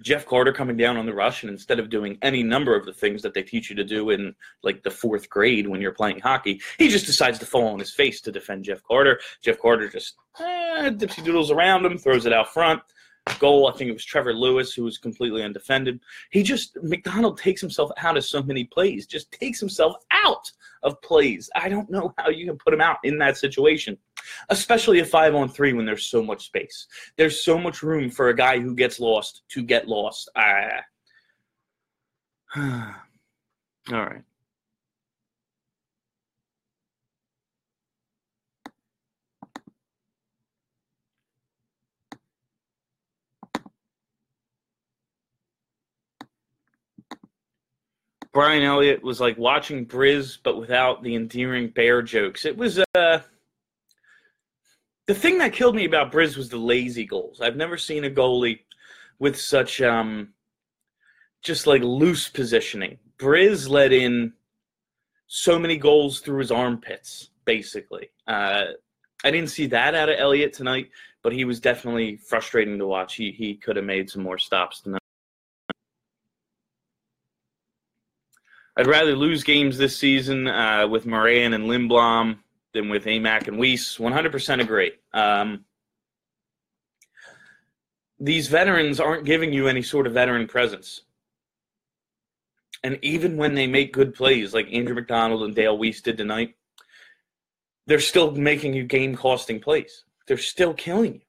Jeff 0.00 0.24
Carter 0.24 0.52
coming 0.52 0.76
down 0.76 0.96
on 0.96 1.06
the 1.06 1.12
rush, 1.12 1.42
and 1.42 1.50
instead 1.50 1.78
of 1.78 1.90
doing 1.90 2.16
any 2.22 2.42
number 2.42 2.74
of 2.74 2.86
the 2.86 2.92
things 2.92 3.22
that 3.22 3.34
they 3.34 3.42
teach 3.42 3.68
you 3.68 3.76
to 3.76 3.84
do 3.84 4.10
in 4.10 4.34
like 4.62 4.82
the 4.82 4.90
fourth 4.90 5.28
grade 5.28 5.66
when 5.66 5.80
you're 5.80 5.92
playing 5.92 6.20
hockey, 6.20 6.60
he 6.78 6.88
just 6.88 7.06
decides 7.06 7.38
to 7.38 7.46
fall 7.46 7.68
on 7.68 7.78
his 7.78 7.92
face 7.92 8.20
to 8.22 8.32
defend 8.32 8.64
Jeff 8.64 8.82
Carter. 8.82 9.20
Jeff 9.42 9.58
Carter 9.58 9.88
just 9.88 10.14
eh, 10.40 10.90
dipsy 10.90 11.22
doodles 11.22 11.50
around 11.50 11.84
him, 11.84 11.98
throws 11.98 12.26
it 12.26 12.32
out 12.32 12.52
front. 12.52 12.80
Goal, 13.38 13.68
I 13.68 13.76
think 13.76 13.88
it 13.88 13.92
was 13.92 14.04
Trevor 14.04 14.34
Lewis 14.34 14.74
who 14.74 14.82
was 14.82 14.98
completely 14.98 15.44
undefended. 15.44 16.00
He 16.30 16.42
just 16.42 16.76
MacDonald 16.82 17.38
takes 17.38 17.60
himself 17.60 17.90
out 17.98 18.16
of 18.16 18.24
so 18.24 18.42
many 18.42 18.64
plays, 18.64 19.06
just 19.06 19.30
takes 19.30 19.60
himself 19.60 19.94
out 20.10 20.50
of 20.82 21.00
plays. 21.02 21.48
I 21.54 21.68
don't 21.68 21.88
know 21.88 22.12
how 22.18 22.30
you 22.30 22.46
can 22.46 22.58
put 22.58 22.74
him 22.74 22.80
out 22.80 22.96
in 23.04 23.18
that 23.18 23.36
situation 23.36 23.96
especially 24.48 25.00
a 25.00 25.04
five 25.04 25.34
on 25.34 25.48
three 25.48 25.72
when 25.72 25.86
there's 25.86 26.06
so 26.06 26.22
much 26.22 26.46
space. 26.46 26.86
There's 27.16 27.42
so 27.42 27.58
much 27.58 27.82
room 27.82 28.10
for 28.10 28.28
a 28.28 28.36
guy 28.36 28.58
who 28.58 28.74
gets 28.74 29.00
lost 29.00 29.42
to 29.50 29.62
get 29.62 29.88
lost. 29.88 30.30
Ah. 30.36 30.84
All 32.56 32.64
right. 33.90 34.22
Brian 48.32 48.62
Elliott 48.62 49.02
was 49.02 49.20
like 49.20 49.36
watching 49.36 49.84
Briz, 49.84 50.38
but 50.42 50.58
without 50.58 51.02
the 51.02 51.14
endearing 51.14 51.68
bear 51.68 52.00
jokes. 52.00 52.46
It 52.46 52.56
was 52.56 52.78
uh 52.94 53.20
the 55.06 55.14
thing 55.14 55.38
that 55.38 55.52
killed 55.52 55.74
me 55.74 55.84
about 55.84 56.12
Briz 56.12 56.36
was 56.36 56.48
the 56.48 56.56
lazy 56.56 57.04
goals. 57.04 57.40
I've 57.40 57.56
never 57.56 57.76
seen 57.76 58.04
a 58.04 58.10
goalie 58.10 58.60
with 59.18 59.38
such 59.38 59.80
um 59.80 60.28
just 61.42 61.66
like 61.66 61.82
loose 61.82 62.28
positioning. 62.28 62.98
Briz 63.18 63.68
let 63.68 63.92
in 63.92 64.32
so 65.26 65.58
many 65.58 65.76
goals 65.76 66.20
through 66.20 66.38
his 66.38 66.52
armpits, 66.52 67.30
basically. 67.44 68.10
Uh, 68.28 68.64
I 69.24 69.30
didn't 69.30 69.50
see 69.50 69.66
that 69.66 69.94
out 69.94 70.08
of 70.08 70.16
Elliott 70.18 70.52
tonight, 70.52 70.90
but 71.22 71.32
he 71.32 71.44
was 71.44 71.58
definitely 71.58 72.16
frustrating 72.16 72.78
to 72.78 72.86
watch. 72.86 73.16
He 73.16 73.32
he 73.32 73.54
could 73.56 73.76
have 73.76 73.84
made 73.84 74.10
some 74.10 74.22
more 74.22 74.38
stops 74.38 74.80
tonight. 74.80 75.00
I'd 78.76 78.86
rather 78.86 79.14
lose 79.14 79.44
games 79.44 79.76
this 79.76 79.98
season 79.98 80.48
uh, 80.48 80.88
with 80.88 81.06
Morin 81.06 81.52
and 81.52 81.64
Lindblom 81.64 82.38
than 82.72 82.88
with 82.88 83.04
Amac 83.04 83.48
and 83.48 83.58
Weise. 83.58 83.98
100% 83.98 84.60
agree. 84.60 84.92
Um, 85.12 85.64
these 88.18 88.48
veterans 88.48 89.00
aren't 89.00 89.24
giving 89.24 89.52
you 89.52 89.68
any 89.68 89.82
sort 89.82 90.06
of 90.06 90.12
veteran 90.12 90.46
presence. 90.46 91.02
And 92.84 92.98
even 93.02 93.36
when 93.36 93.54
they 93.54 93.66
make 93.66 93.92
good 93.92 94.14
plays, 94.14 94.54
like 94.54 94.72
Andrew 94.72 94.94
MacDonald 94.94 95.42
and 95.42 95.54
Dale 95.54 95.76
Weiss 95.78 96.00
did 96.00 96.16
tonight, 96.16 96.54
they're 97.86 98.00
still 98.00 98.30
making 98.32 98.74
you 98.74 98.84
game 98.84 99.16
costing 99.16 99.60
plays. 99.60 100.04
They're 100.26 100.38
still 100.38 100.74
killing 100.74 101.14
you. 101.14 101.20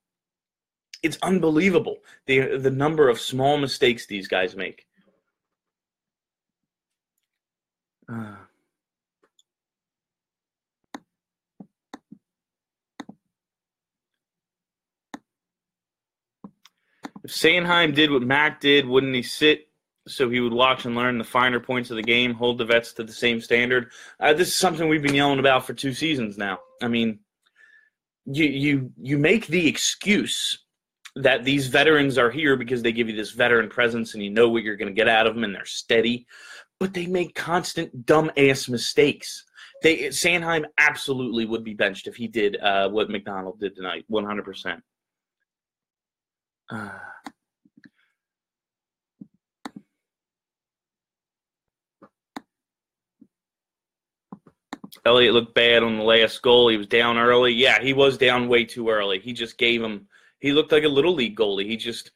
It's 1.02 1.18
unbelievable 1.22 1.98
the 2.28 2.58
the 2.58 2.72
number 2.72 3.10
of 3.10 3.20
small 3.20 3.58
mistakes 3.58 4.06
these 4.06 4.28
guys 4.28 4.56
make. 4.56 4.86
Uh, 8.08 8.36
if 17.24 17.32
Sanheim 17.32 17.96
did 17.96 18.12
what 18.12 18.22
Mac 18.22 18.60
did, 18.60 18.88
wouldn't 18.88 19.16
he 19.16 19.24
sit 19.24 19.68
so 20.08 20.30
he 20.30 20.42
would 20.42 20.54
watch 20.54 20.86
and 20.86 20.96
learn 20.96 21.18
the 21.18 21.24
finer 21.24 21.60
points 21.60 21.90
of 21.90 21.96
the 21.96 22.04
game, 22.04 22.34
hold 22.34 22.58
the 22.58 22.66
vets 22.66 22.94
to 22.94 23.04
the 23.04 23.14
same 23.14 23.40
standard? 23.40 23.92
Uh, 24.20 24.34
this 24.34 24.50
is 24.50 24.56
something 24.56 24.90
we've 24.90 25.02
been 25.02 25.16
yelling 25.16 25.40
about 25.40 25.66
for 25.66 25.74
two 25.74 25.94
seasons 25.94 26.38
now. 26.38 26.60
I 26.82 26.88
mean, 26.88 27.20
you 28.26 28.46
you 28.46 28.92
you 29.02 29.18
make 29.18 29.48
the 29.48 29.68
excuse 29.68 30.60
that 31.16 31.44
these 31.44 31.68
veterans 31.68 32.18
are 32.18 32.32
here 32.32 32.56
because 32.56 32.82
they 32.82 32.92
give 32.92 33.08
you 33.08 33.16
this 33.16 33.32
veteran 33.32 33.70
presence 33.70 34.14
and 34.14 34.24
you 34.24 34.30
know 34.30 34.50
what 34.50 34.64
you're 34.64 34.78
going 34.78 34.88
to 34.88 34.94
get 34.94 35.08
out 35.08 35.28
of 35.28 35.36
them 35.36 35.44
and 35.44 35.54
they're 35.54 35.66
steady, 35.66 36.26
but 36.80 36.94
they 36.94 37.06
make 37.06 37.36
constant 37.36 38.06
dumb 38.06 38.32
ass 38.36 38.68
mistakes. 38.68 39.46
They 39.82 40.08
Sanheim 40.08 40.66
absolutely 40.78 41.46
would 41.46 41.64
be 41.64 41.74
benched 41.74 42.08
if 42.08 42.16
he 42.16 42.28
did 42.28 42.58
uh, 42.58 42.90
what 42.90 43.10
MacDonald 43.10 43.60
did 43.60 43.76
tonight, 43.76 44.06
100. 44.08 44.44
percent 44.44 44.84
uh, 46.70 46.90
Elliott 55.06 55.34
looked 55.34 55.54
bad 55.54 55.84
on 55.84 55.98
the 55.98 56.04
last 56.04 56.42
goal. 56.42 56.70
He 56.70 56.78
was 56.78 56.88
down 56.88 57.18
early. 57.18 57.52
Yeah, 57.52 57.82
he 57.82 57.94
was 57.94 58.18
down 58.18 58.48
way 58.48 58.64
too 58.64 58.90
early. 58.90 59.20
He 59.20 59.34
just 59.34 59.58
gave 59.58 59.84
him. 59.84 60.08
He 60.40 60.54
looked 60.54 60.72
like 60.72 60.84
a 60.84 60.90
little 60.90 61.14
league 61.14 61.38
goalie. 61.38 61.66
He 61.66 61.78
just 61.78 62.12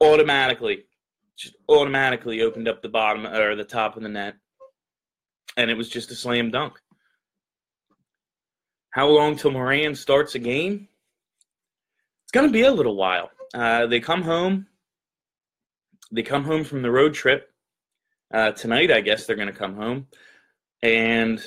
automatically, 0.00 0.84
just 1.36 1.54
automatically 1.68 2.42
opened 2.42 2.68
up 2.68 2.82
the 2.82 2.88
bottom 2.88 3.26
or 3.26 3.54
the 3.54 3.64
top 3.64 3.96
of 3.96 4.02
the 4.02 4.08
net, 4.08 4.34
and 5.56 5.70
it 5.70 5.76
was 5.76 5.88
just 5.88 6.10
a 6.10 6.14
slam 6.14 6.50
dunk. 6.50 6.78
How 8.90 9.08
long 9.08 9.36
till 9.36 9.52
Morin 9.52 9.94
starts 9.94 10.34
a 10.34 10.38
game? 10.38 10.88
It's 12.24 12.42
to 12.42 12.52
be 12.52 12.62
a 12.62 12.72
little 12.72 12.96
while. 12.96 13.30
Uh, 13.54 13.86
they 13.86 14.00
come 14.00 14.22
home. 14.22 14.66
They 16.10 16.22
come 16.22 16.44
home 16.44 16.64
from 16.64 16.82
the 16.82 16.90
road 16.90 17.14
trip 17.14 17.50
uh, 18.32 18.52
tonight. 18.52 18.90
I 18.90 19.00
guess 19.00 19.26
they're 19.26 19.36
going 19.36 19.48
to 19.48 19.54
come 19.54 19.76
home, 19.76 20.08
and 20.82 21.42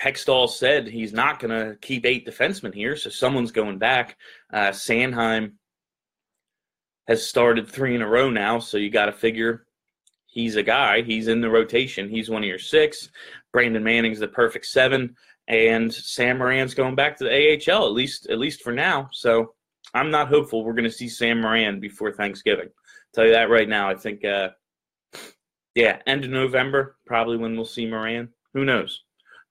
Hextall 0.00 0.48
said 0.48 0.88
he's 0.88 1.12
not 1.12 1.38
going 1.38 1.50
to 1.50 1.76
keep 1.80 2.06
eight 2.06 2.26
defensemen 2.26 2.74
here, 2.74 2.96
so 2.96 3.10
someone's 3.10 3.52
going 3.52 3.78
back. 3.78 4.16
Uh, 4.52 4.70
Sanheim 4.70 5.52
has 7.06 7.26
started 7.26 7.68
three 7.68 7.94
in 7.94 8.02
a 8.02 8.08
row 8.08 8.30
now, 8.30 8.58
so 8.58 8.78
you 8.78 8.90
got 8.90 9.06
to 9.06 9.12
figure 9.12 9.66
he's 10.26 10.56
a 10.56 10.62
guy. 10.62 11.02
He's 11.02 11.28
in 11.28 11.40
the 11.40 11.50
rotation. 11.50 12.08
He's 12.08 12.30
one 12.30 12.42
of 12.42 12.48
your 12.48 12.58
six. 12.58 13.10
Brandon 13.52 13.84
Manning's 13.84 14.18
the 14.18 14.28
perfect 14.28 14.66
seven, 14.66 15.14
and 15.46 15.92
Sam 15.92 16.38
Morin's 16.38 16.74
going 16.74 16.94
back 16.94 17.18
to 17.18 17.24
the 17.24 17.60
AHL 17.70 17.86
at 17.86 17.92
least 17.92 18.28
at 18.28 18.38
least 18.38 18.62
for 18.62 18.72
now. 18.72 19.10
So 19.12 19.54
I'm 19.94 20.10
not 20.10 20.28
hopeful 20.28 20.64
we're 20.64 20.72
going 20.72 20.84
to 20.84 20.90
see 20.90 21.08
Sam 21.08 21.40
Morin 21.40 21.80
before 21.80 22.12
Thanksgiving. 22.12 22.66
I'll 22.66 23.14
tell 23.14 23.26
you 23.26 23.32
that 23.32 23.50
right 23.50 23.68
now. 23.68 23.90
I 23.90 23.94
think, 23.94 24.24
uh, 24.24 24.50
yeah, 25.74 25.98
end 26.06 26.24
of 26.24 26.30
November 26.30 26.96
probably 27.06 27.36
when 27.36 27.56
we'll 27.56 27.64
see 27.64 27.86
Morin. 27.86 28.28
Who 28.54 28.64
knows? 28.64 29.02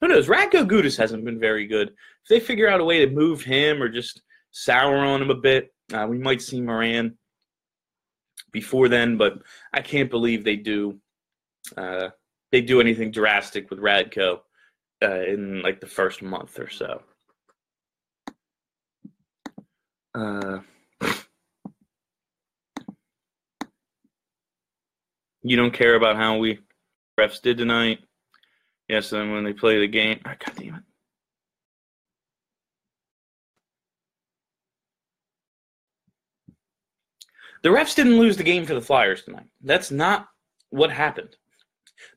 Who 0.02 0.08
knows? 0.08 0.28
Radko 0.28 0.68
Gudas 0.68 0.98
hasn't 0.98 1.26
been 1.26 1.40
very 1.40 1.68
good. 1.68 1.90
If 1.90 2.30
they 2.30 2.40
figure 2.40 2.68
out 2.68 2.82
a 2.82 2.86
way 2.86 3.06
to 3.06 3.12
move 3.12 3.44
him 3.44 3.82
or 3.82 3.90
just 3.90 4.22
sour 4.52 4.98
on 4.98 5.22
him 5.22 5.30
a 5.30 5.36
bit, 5.36 5.74
uh, 5.94 6.08
we 6.10 6.18
might 6.18 6.42
see 6.42 6.60
Morin 6.60 7.18
before 8.52 8.90
then. 8.90 9.18
But 9.18 9.40
I 9.74 9.82
can't 9.82 10.10
believe 10.10 10.44
they 10.44 10.56
do 10.56 11.00
uh, 11.78 12.10
they 12.52 12.62
do 12.62 12.82
anything 12.82 13.12
drastic 13.12 13.70
with 13.70 13.80
Radko 13.80 14.40
uh, 15.04 15.22
in 15.22 15.62
like 15.62 15.80
the 15.80 15.88
first 15.88 16.22
month 16.22 16.60
or 16.60 16.70
so. 16.70 17.02
Uh, 20.14 20.60
you 25.42 25.56
don't 25.56 25.74
care 25.74 25.96
about 25.96 26.18
how 26.18 26.38
we 26.38 26.60
refs 27.20 27.42
did 27.42 27.58
tonight. 27.58 28.00
Yes, 28.90 29.10
then 29.10 29.32
when 29.32 29.44
they 29.44 29.54
play 29.54 29.80
the 29.80 29.88
game, 29.88 30.20
oh, 30.26 30.34
God 30.46 30.56
damn 30.56 30.76
it. 30.76 30.84
The 37.64 37.70
refs 37.70 37.96
didn't 37.96 38.18
lose 38.18 38.38
the 38.38 38.44
game 38.44 38.66
for 38.66 38.74
the 38.74 38.82
Flyers 38.82 39.22
tonight. 39.24 39.48
That's 39.62 39.92
not 39.92 40.28
what 40.72 40.92
happened. 40.92 41.36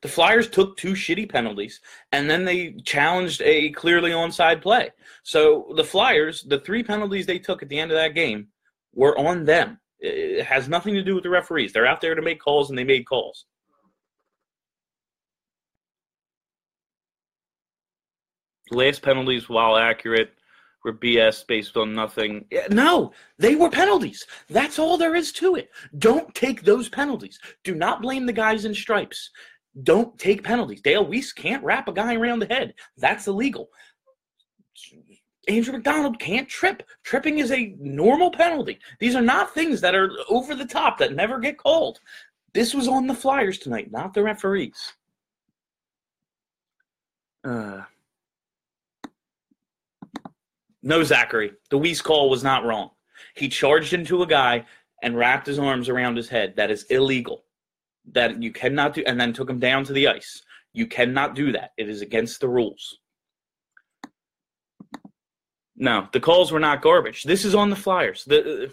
The 0.05 0.11
Flyers 0.11 0.47
took 0.47 0.77
two 0.77 0.91
shitty 0.91 1.27
penalties 1.31 1.81
and 2.11 2.29
then 2.29 2.45
they 2.45 2.73
challenged 2.85 3.41
a 3.41 3.71
clearly 3.71 4.11
onside 4.11 4.61
play. 4.61 4.91
So 5.23 5.73
the 5.75 5.83
Flyers, 5.83 6.43
the 6.43 6.59
three 6.59 6.83
penalties 6.83 7.25
they 7.25 7.39
took 7.39 7.63
at 7.63 7.69
the 7.69 7.79
end 7.79 7.89
of 7.89 7.97
that 7.97 8.13
game 8.13 8.49
were 8.93 9.17
on 9.17 9.45
them. 9.45 9.79
It 9.97 10.45
has 10.45 10.69
nothing 10.69 10.93
to 10.93 11.01
do 11.01 11.15
with 11.15 11.23
the 11.23 11.31
referees. 11.31 11.73
They're 11.73 11.87
out 11.87 12.01
there 12.01 12.13
to 12.13 12.21
make 12.21 12.39
calls 12.39 12.69
and 12.69 12.77
they 12.77 12.83
made 12.83 13.07
calls. 13.07 13.45
Last 18.69 19.01
penalties, 19.01 19.49
while 19.49 19.75
accurate, 19.75 20.33
were 20.83 20.93
BS 20.93 21.47
based 21.47 21.77
on 21.77 21.95
nothing. 21.95 22.45
No, 22.69 23.11
they 23.39 23.55
were 23.55 23.71
penalties. 23.71 24.23
That's 24.49 24.77
all 24.77 24.97
there 24.97 25.15
is 25.15 25.31
to 25.33 25.55
it. 25.55 25.71
Don't 25.97 26.33
take 26.35 26.61
those 26.61 26.89
penalties. 26.89 27.39
Do 27.63 27.73
not 27.73 28.03
blame 28.03 28.27
the 28.27 28.33
guys 28.33 28.65
in 28.65 28.75
stripes. 28.75 29.31
Don't 29.83 30.17
take 30.17 30.43
penalties. 30.43 30.81
Dale 30.81 31.05
Weise 31.05 31.35
can't 31.35 31.63
wrap 31.63 31.87
a 31.87 31.93
guy 31.93 32.15
around 32.15 32.39
the 32.39 32.45
head. 32.45 32.73
That's 32.97 33.27
illegal. 33.27 33.69
Andrew 35.47 35.73
MacDonald 35.73 36.19
can't 36.19 36.49
trip. 36.49 36.83
Tripping 37.03 37.39
is 37.39 37.51
a 37.51 37.75
normal 37.79 38.31
penalty. 38.31 38.79
These 38.99 39.15
are 39.15 39.21
not 39.21 39.53
things 39.53 39.81
that 39.81 39.93
are 39.95 40.11
over 40.29 40.55
the 40.55 40.65
top 40.65 40.97
that 40.99 41.13
never 41.13 41.39
get 41.39 41.57
called. 41.57 41.99
This 42.53 42.73
was 42.73 42.87
on 42.87 43.05
the 43.05 43.13
Flyers 43.13 43.57
tonight, 43.57 43.91
not 43.91 44.13
the 44.13 44.23
referees. 44.23 44.93
Uh, 47.43 47.81
no, 50.81 51.03
Zachary. 51.03 51.51
The 51.69 51.77
Weise 51.77 52.01
call 52.01 52.29
was 52.29 52.43
not 52.43 52.63
wrong. 52.63 52.91
He 53.35 53.49
charged 53.49 53.93
into 53.93 54.23
a 54.23 54.27
guy 54.27 54.65
and 55.03 55.17
wrapped 55.17 55.47
his 55.47 55.59
arms 55.59 55.89
around 55.89 56.15
his 56.15 56.29
head. 56.29 56.55
That 56.55 56.71
is 56.71 56.83
illegal. 56.83 57.44
That 58.11 58.41
you 58.41 58.51
cannot 58.51 58.93
do, 58.93 59.03
and 59.05 59.19
then 59.19 59.33
took 59.33 59.49
him 59.49 59.59
down 59.59 59.83
to 59.85 59.93
the 59.93 60.07
ice. 60.07 60.41
You 60.73 60.87
cannot 60.87 61.35
do 61.35 61.51
that. 61.53 61.71
It 61.77 61.89
is 61.89 62.01
against 62.01 62.41
the 62.41 62.49
rules. 62.49 62.99
No, 65.77 66.07
the 66.13 66.19
calls 66.19 66.51
were 66.51 66.59
not 66.59 66.81
garbage. 66.81 67.23
This 67.23 67.43
is 67.43 67.55
on 67.55 67.69
the 67.69 67.75
Flyers. 67.75 68.23
The 68.25 68.71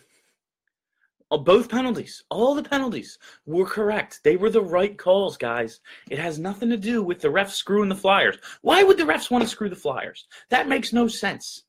uh, 1.32 1.38
both 1.38 1.70
penalties, 1.70 2.22
all 2.28 2.54
the 2.54 2.62
penalties 2.62 3.18
were 3.46 3.64
correct. 3.64 4.20
They 4.22 4.36
were 4.36 4.50
the 4.50 4.60
right 4.60 4.96
calls, 4.98 5.38
guys. 5.38 5.80
It 6.10 6.18
has 6.18 6.38
nothing 6.38 6.68
to 6.68 6.76
do 6.76 7.02
with 7.02 7.20
the 7.20 7.28
refs 7.28 7.52
screwing 7.52 7.88
the 7.88 7.96
Flyers. 7.96 8.36
Why 8.60 8.82
would 8.82 8.98
the 8.98 9.04
refs 9.04 9.30
want 9.30 9.42
to 9.42 9.48
screw 9.48 9.70
the 9.70 9.74
Flyers? 9.76 10.26
That 10.50 10.68
makes 10.68 10.92
no 10.92 11.08
sense. 11.08 11.64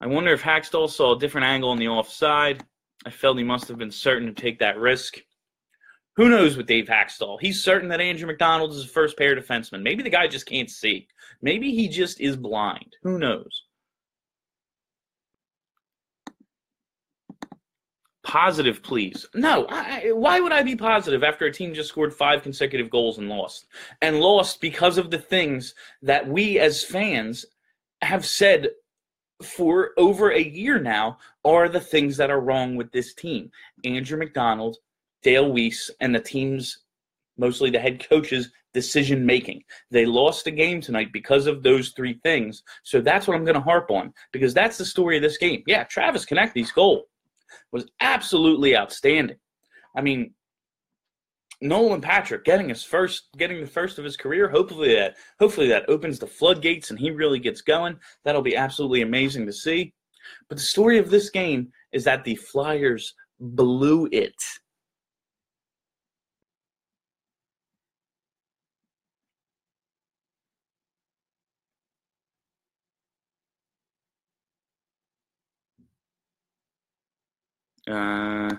I 0.00 0.08
wonder 0.08 0.32
if 0.32 0.42
Hakstol 0.42 0.90
saw 0.90 1.14
a 1.14 1.18
different 1.18 1.46
angle 1.46 1.70
on 1.70 1.78
the 1.78 1.88
offside. 1.88 2.64
I 3.06 3.10
felt 3.10 3.38
he 3.38 3.44
must 3.44 3.68
have 3.68 3.78
been 3.78 3.90
certain 3.92 4.26
to 4.26 4.34
take 4.34 4.58
that 4.58 4.76
risk. 4.76 5.18
Who 6.18 6.28
knows 6.28 6.56
with 6.56 6.66
Dave 6.66 6.86
Hakstol? 6.86 7.38
He's 7.40 7.62
certain 7.62 7.88
that 7.90 8.00
Andrew 8.00 8.26
MacDonald 8.26 8.72
is 8.72 8.84
a 8.84 8.88
first 8.88 9.16
pair 9.16 9.36
defenseman. 9.36 9.82
Maybe 9.82 10.02
the 10.02 10.10
guy 10.10 10.26
just 10.26 10.46
can't 10.46 10.68
see. 10.68 11.06
Maybe 11.42 11.70
he 11.70 11.86
just 11.86 12.20
is 12.20 12.36
blind. 12.36 12.96
Who 13.04 13.20
knows? 13.20 13.62
Positive, 18.24 18.82
please. 18.82 19.26
No, 19.32 19.66
I, 19.70 20.10
why 20.10 20.40
would 20.40 20.50
I 20.50 20.64
be 20.64 20.74
positive 20.74 21.22
after 21.22 21.46
a 21.46 21.52
team 21.52 21.72
just 21.72 21.90
scored 21.90 22.12
five 22.12 22.42
consecutive 22.42 22.90
goals 22.90 23.18
and 23.18 23.28
lost? 23.28 23.66
And 24.02 24.18
lost 24.18 24.60
because 24.60 24.98
of 24.98 25.12
the 25.12 25.18
things 25.18 25.76
that 26.02 26.26
we 26.26 26.58
as 26.58 26.82
fans 26.82 27.46
have 28.02 28.26
said 28.26 28.70
for 29.40 29.90
over 29.96 30.32
a 30.32 30.42
year 30.42 30.80
now 30.80 31.18
are 31.44 31.68
the 31.68 31.78
things 31.78 32.16
that 32.16 32.28
are 32.28 32.40
wrong 32.40 32.74
with 32.74 32.90
this 32.90 33.14
team. 33.14 33.52
Andrew 33.84 34.18
MacDonald, 34.18 34.78
Dale 35.22 35.50
Weise, 35.50 35.90
and 36.00 36.14
the 36.14 36.20
team's 36.20 36.78
mostly 37.36 37.70
the 37.70 37.78
head 37.78 38.06
coach's 38.08 38.50
decision 38.74 39.24
making. 39.24 39.62
They 39.90 40.04
lost 40.06 40.44
the 40.44 40.50
game 40.50 40.80
tonight 40.80 41.12
because 41.12 41.46
of 41.46 41.62
those 41.62 41.90
three 41.90 42.20
things. 42.22 42.62
So 42.82 43.00
that's 43.00 43.26
what 43.26 43.36
I'm 43.36 43.44
going 43.44 43.54
to 43.54 43.60
harp 43.60 43.90
on 43.90 44.12
because 44.32 44.52
that's 44.52 44.78
the 44.78 44.84
story 44.84 45.16
of 45.16 45.22
this 45.22 45.38
game. 45.38 45.62
Yeah, 45.66 45.84
Travis 45.84 46.26
Konecny's 46.26 46.72
goal 46.72 47.06
was 47.72 47.86
absolutely 48.00 48.76
outstanding. 48.76 49.38
I 49.96 50.02
mean, 50.02 50.34
Nolan 51.60 52.00
Patrick 52.00 52.44
getting 52.44 52.68
his 52.68 52.84
first, 52.84 53.28
getting 53.36 53.60
the 53.60 53.66
first 53.66 53.98
of 53.98 54.04
his 54.04 54.16
career. 54.16 54.48
Hopefully 54.48 54.94
that, 54.94 55.16
hopefully 55.40 55.68
that 55.68 55.88
opens 55.88 56.18
the 56.18 56.26
floodgates 56.26 56.90
and 56.90 56.98
he 56.98 57.10
really 57.10 57.40
gets 57.40 57.62
going. 57.62 57.98
That'll 58.24 58.42
be 58.42 58.56
absolutely 58.56 59.02
amazing 59.02 59.46
to 59.46 59.52
see. 59.52 59.92
But 60.48 60.58
the 60.58 60.64
story 60.64 60.98
of 60.98 61.10
this 61.10 61.30
game 61.30 61.72
is 61.92 62.04
that 62.04 62.22
the 62.22 62.36
Flyers 62.36 63.14
blew 63.40 64.08
it. 64.12 64.36
Uh, 77.88 78.54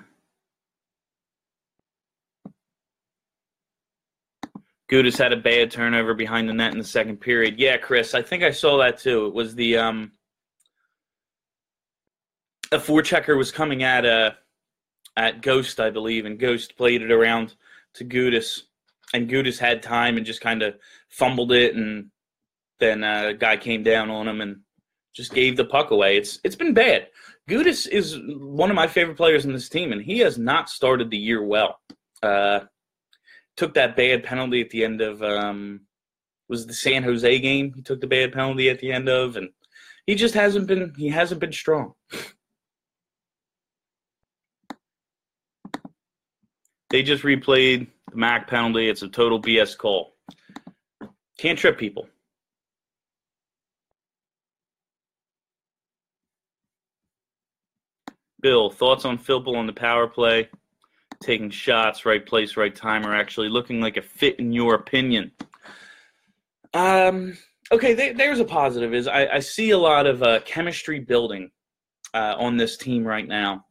had 5.17 5.33
a 5.33 5.37
bad 5.37 5.69
turnover 5.69 6.13
behind 6.13 6.49
the 6.49 6.53
net 6.53 6.71
in 6.71 6.79
the 6.79 6.83
second 6.83 7.17
period. 7.17 7.59
Yeah, 7.59 7.77
Chris, 7.77 8.15
I 8.15 8.21
think 8.21 8.43
I 8.43 8.51
saw 8.51 8.77
that 8.77 8.97
too. 8.97 9.27
It 9.27 9.33
was 9.33 9.53
the 9.53 9.77
um, 9.77 10.11
a 12.71 12.77
forechecker 12.77 13.37
was 13.37 13.51
coming 13.51 13.83
at 13.83 14.05
uh 14.05 14.31
at 15.17 15.41
Ghost, 15.41 15.79
I 15.79 15.89
believe, 15.89 16.25
and 16.25 16.39
Ghost 16.39 16.77
played 16.77 17.01
it 17.01 17.11
around 17.11 17.55
to 17.95 18.05
Gudas, 18.05 18.61
and 19.13 19.29
Gudas 19.29 19.59
had 19.59 19.83
time 19.83 20.17
and 20.17 20.25
just 20.25 20.41
kind 20.41 20.61
of 20.63 20.75
fumbled 21.09 21.51
it, 21.51 21.75
and 21.75 22.09
then 22.79 23.03
uh, 23.03 23.25
a 23.29 23.33
guy 23.33 23.57
came 23.57 23.83
down 23.83 24.09
on 24.09 24.27
him 24.27 24.39
and 24.39 24.61
just 25.13 25.33
gave 25.33 25.57
the 25.57 25.65
puck 25.65 25.91
away. 25.91 26.17
It's 26.17 26.39
it's 26.43 26.55
been 26.55 26.73
bad. 26.73 27.07
Gudas 27.49 27.87
is 27.87 28.19
one 28.37 28.69
of 28.69 28.75
my 28.75 28.85
favorite 28.85 29.17
players 29.17 29.45
in 29.45 29.53
this 29.53 29.69
team, 29.69 29.91
and 29.91 30.01
he 30.01 30.19
has 30.19 30.37
not 30.37 30.69
started 30.69 31.09
the 31.09 31.17
year 31.17 31.43
well. 31.43 31.79
Uh, 32.21 32.61
took 33.57 33.73
that 33.73 33.95
bad 33.95 34.23
penalty 34.23 34.61
at 34.61 34.69
the 34.69 34.85
end 34.85 35.01
of 35.01 35.23
um, 35.23 35.81
was 36.47 36.67
the 36.67 36.73
San 36.73 37.01
Jose 37.01 37.39
game. 37.39 37.73
He 37.73 37.81
took 37.81 38.01
the 38.01 38.07
bad 38.07 38.33
penalty 38.33 38.69
at 38.69 38.79
the 38.79 38.91
end 38.91 39.09
of, 39.09 39.35
and 39.35 39.49
he 40.05 40.13
just 40.13 40.35
hasn't 40.35 40.67
been 40.67 40.93
he 40.95 41.09
hasn't 41.09 41.41
been 41.41 41.51
strong. 41.51 41.93
They 46.91 47.01
just 47.01 47.23
replayed 47.23 47.87
the 48.11 48.17
Mac 48.17 48.47
penalty. 48.47 48.89
It's 48.89 49.01
a 49.01 49.09
total 49.09 49.41
BS 49.41 49.75
call. 49.75 50.15
Can't 51.39 51.57
trip 51.57 51.79
people. 51.79 52.07
Bill, 58.41 58.69
thoughts 58.69 59.05
on 59.05 59.17
Filppula 59.17 59.57
on 59.57 59.67
the 59.67 59.73
power 59.73 60.07
play? 60.07 60.49
taking 61.21 61.49
shots, 61.49 62.05
right 62.05 62.25
place, 62.25 62.57
right 62.57 62.75
time, 62.75 63.05
are 63.05 63.15
actually 63.15 63.49
looking 63.49 63.81
like 63.81 63.97
a 63.97 64.01
fit 64.01 64.39
in 64.39 64.51
your 64.51 64.75
opinion? 64.75 65.31
Um, 66.73 67.37
okay, 67.71 67.95
th- 67.95 68.17
there's 68.17 68.39
a 68.39 68.45
positive. 68.45 68.93
Is 68.93 69.07
I, 69.07 69.27
I, 69.27 69.39
see 69.39 69.71
a 69.71 69.77
lot 69.77 70.05
of 70.05 70.23
uh, 70.23 70.39
chemistry 70.41 70.99
building 70.99 71.51
uh, 72.13 72.35
on 72.37 72.57
this 72.57 72.77
team 72.77 73.05
right 73.05 73.27
now. 73.27 73.65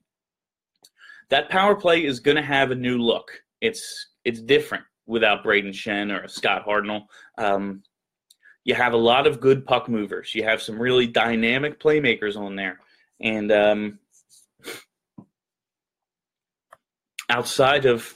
That 1.30 1.48
power 1.48 1.74
play 1.74 2.04
is 2.04 2.20
going 2.20 2.36
to 2.36 2.42
have 2.42 2.70
a 2.70 2.74
new 2.74 2.98
look. 2.98 3.30
It's 3.60 4.08
it's 4.24 4.40
different 4.40 4.84
without 5.06 5.44
Brayden 5.44 5.72
Schenn 5.72 6.12
or 6.12 6.26
Scott 6.28 6.66
Hartnell. 6.66 7.04
Um, 7.38 7.82
you 8.64 8.74
have 8.74 8.92
a 8.92 8.98
lot 8.98 9.26
of 9.26 9.40
good 9.40 9.64
puck 9.64 9.88
movers. 9.88 10.34
You 10.34 10.42
have 10.44 10.60
some 10.60 10.78
really 10.80 11.06
dynamic 11.06 11.80
playmakers 11.80 12.36
on 12.36 12.56
there, 12.56 12.80
and 13.20 13.52
um, 13.52 13.98
outside 17.28 17.84
of 17.84 18.14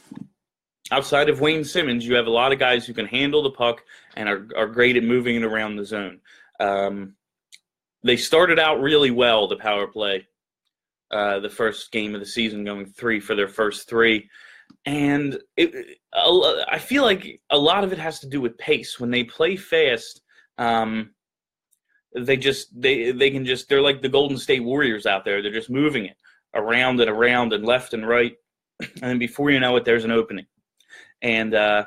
outside 0.90 1.28
of 1.28 1.40
Wayne 1.40 1.64
Simmonds, 1.64 2.06
you 2.06 2.14
have 2.14 2.26
a 2.26 2.30
lot 2.30 2.52
of 2.52 2.58
guys 2.58 2.86
who 2.86 2.92
can 2.92 3.06
handle 3.06 3.42
the 3.42 3.50
puck 3.50 3.82
and 4.14 4.28
are, 4.28 4.46
are 4.56 4.66
great 4.66 4.96
at 4.96 5.04
moving 5.04 5.36
it 5.36 5.44
around 5.44 5.76
the 5.76 5.84
zone. 5.84 6.20
Um, 6.60 7.14
they 8.04 8.16
started 8.16 8.58
out 8.58 8.80
really 8.80 9.10
well, 9.10 9.48
the 9.48 9.56
power 9.56 9.86
play, 9.86 10.26
uh, 11.10 11.40
the 11.40 11.48
first 11.48 11.92
game 11.92 12.14
of 12.14 12.20
the 12.20 12.26
season, 12.26 12.64
going 12.64 12.86
three 12.86 13.20
for 13.20 13.34
their 13.34 13.48
first 13.48 13.88
three. 13.88 14.28
And 14.84 15.38
it, 15.56 15.98
I 16.12 16.78
feel 16.78 17.04
like 17.04 17.40
a 17.50 17.58
lot 17.58 17.84
of 17.84 17.92
it 17.92 17.98
has 17.98 18.20
to 18.20 18.28
do 18.28 18.40
with 18.40 18.58
pace. 18.58 18.98
When 18.98 19.10
they 19.10 19.24
play 19.24 19.56
fast, 19.56 20.20
um, 20.58 21.10
they 22.14 22.36
just 22.36 22.68
they 22.78 23.12
they 23.12 23.30
can 23.30 23.44
just 23.44 23.68
they're 23.68 23.80
like 23.80 24.02
the 24.02 24.08
Golden 24.08 24.36
State 24.36 24.64
Warriors 24.64 25.06
out 25.06 25.24
there. 25.24 25.42
They're 25.42 25.52
just 25.52 25.70
moving 25.70 26.06
it 26.06 26.16
around 26.54 27.00
and 27.00 27.10
around 27.10 27.52
and 27.52 27.64
left 27.64 27.94
and 27.94 28.06
right 28.06 28.34
and 28.80 29.02
then 29.02 29.18
before 29.18 29.50
you 29.50 29.60
know 29.60 29.76
it, 29.76 29.84
there's 29.84 30.04
an 30.04 30.10
opening. 30.10 30.46
And 31.22 31.54
uh, 31.54 31.84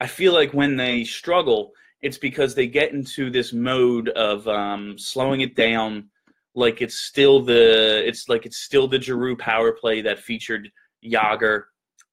I 0.00 0.06
feel 0.06 0.32
like 0.32 0.52
when 0.52 0.76
they 0.76 1.04
struggle, 1.04 1.72
it's 2.02 2.18
because 2.18 2.54
they 2.54 2.66
get 2.66 2.92
into 2.92 3.30
this 3.30 3.52
mode 3.52 4.08
of 4.10 4.46
um, 4.46 4.96
slowing 4.98 5.40
it 5.40 5.56
down, 5.56 6.08
like 6.54 6.80
it's 6.82 6.98
still 7.00 7.40
the 7.40 8.06
it's 8.06 8.28
like 8.28 8.46
it's 8.46 8.58
still 8.58 8.88
the 8.88 9.00
Giroux 9.00 9.36
power 9.36 9.72
play 9.72 10.00
that 10.02 10.18
featured 10.18 10.70
Jagr 11.04 11.64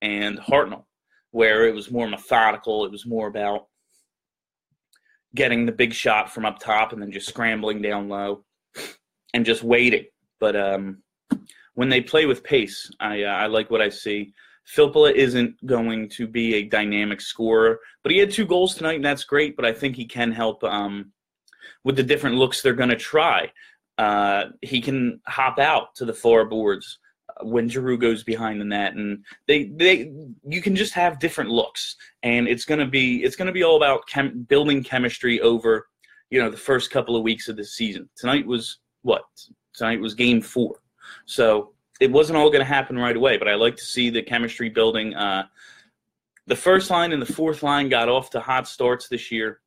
and 0.01 0.39
Hartnell, 0.39 0.85
where 1.31 1.67
it 1.67 1.73
was 1.73 1.91
more 1.91 2.07
methodical. 2.07 2.85
It 2.85 2.91
was 2.91 3.05
more 3.05 3.27
about 3.27 3.67
getting 5.35 5.65
the 5.65 5.71
big 5.71 5.93
shot 5.93 6.33
from 6.33 6.45
up 6.45 6.59
top 6.59 6.93
and 6.93 7.01
then 7.01 7.11
just 7.11 7.27
scrambling 7.27 7.81
down 7.81 8.07
low 8.07 8.43
and 9.33 9.45
just 9.45 9.63
waiting. 9.63 10.05
But 10.39 10.55
um, 10.55 11.03
when 11.75 11.89
they 11.89 12.01
play 12.01 12.25
with 12.25 12.43
pace, 12.43 12.89
I, 12.99 13.23
uh, 13.23 13.27
I 13.27 13.45
like 13.47 13.69
what 13.69 13.81
I 13.81 13.89
see. 13.89 14.33
Filppula 14.67 15.13
isn't 15.13 15.63
going 15.65 16.09
to 16.09 16.27
be 16.27 16.55
a 16.55 16.63
dynamic 16.63 17.21
scorer, 17.21 17.79
but 18.01 18.11
he 18.11 18.17
had 18.17 18.31
two 18.31 18.45
goals 18.45 18.73
tonight, 18.73 18.95
and 18.95 19.05
that's 19.05 19.23
great. 19.23 19.55
But 19.55 19.65
I 19.65 19.71
think 19.71 19.95
he 19.95 20.05
can 20.05 20.31
help 20.31 20.63
um, 20.63 21.11
with 21.83 21.95
the 21.95 22.03
different 22.03 22.37
looks 22.37 22.61
they're 22.61 22.73
going 22.73 22.89
to 22.89 22.95
try. 22.95 23.51
Uh, 23.97 24.45
he 24.61 24.81
can 24.81 25.21
hop 25.27 25.59
out 25.59 25.95
to 25.95 26.05
the 26.05 26.13
far 26.13 26.45
boards 26.45 26.99
uh, 27.29 27.45
when 27.45 27.69
Giroux 27.69 27.97
goes 27.97 28.23
behind 28.23 28.59
the 28.59 28.65
net, 28.65 28.95
and 28.95 29.23
they 29.47 29.65
they 29.75 30.11
you 30.43 30.61
can 30.61 30.75
just 30.75 30.93
have 30.93 31.19
different 31.19 31.49
looks, 31.49 31.95
and 32.23 32.45
it's 32.47 32.65
gonna 32.65 32.87
be 32.87 33.23
it's 33.23 33.37
gonna 33.37 33.53
be 33.53 33.63
all 33.63 33.77
about 33.77 34.05
chem- 34.07 34.43
building 34.49 34.83
chemistry 34.83 35.39
over 35.39 35.87
you 36.29 36.41
know 36.41 36.49
the 36.49 36.57
first 36.57 36.91
couple 36.91 37.15
of 37.15 37.23
weeks 37.23 37.47
of 37.47 37.55
the 37.55 37.63
season. 37.63 38.09
Tonight 38.17 38.45
was 38.45 38.79
what? 39.03 39.23
Tonight 39.73 40.01
was 40.01 40.13
game 40.13 40.41
four. 40.41 40.75
So 41.25 41.71
it 41.99 42.11
wasn't 42.11 42.37
all 42.37 42.49
going 42.49 42.59
to 42.59 42.65
happen 42.65 42.97
right 42.97 43.15
away, 43.15 43.37
but 43.37 43.47
I 43.47 43.55
like 43.55 43.77
to 43.77 43.85
see 43.85 44.09
the 44.09 44.21
chemistry 44.21 44.69
building. 44.69 45.15
Uh, 45.15 45.45
the 46.47 46.55
first 46.55 46.89
line 46.89 47.11
and 47.11 47.21
the 47.21 47.33
fourth 47.33 47.63
line 47.63 47.89
got 47.89 48.09
off 48.09 48.29
to 48.31 48.39
hot 48.39 48.67
starts 48.67 49.07
this 49.07 49.31
year. 49.31 49.61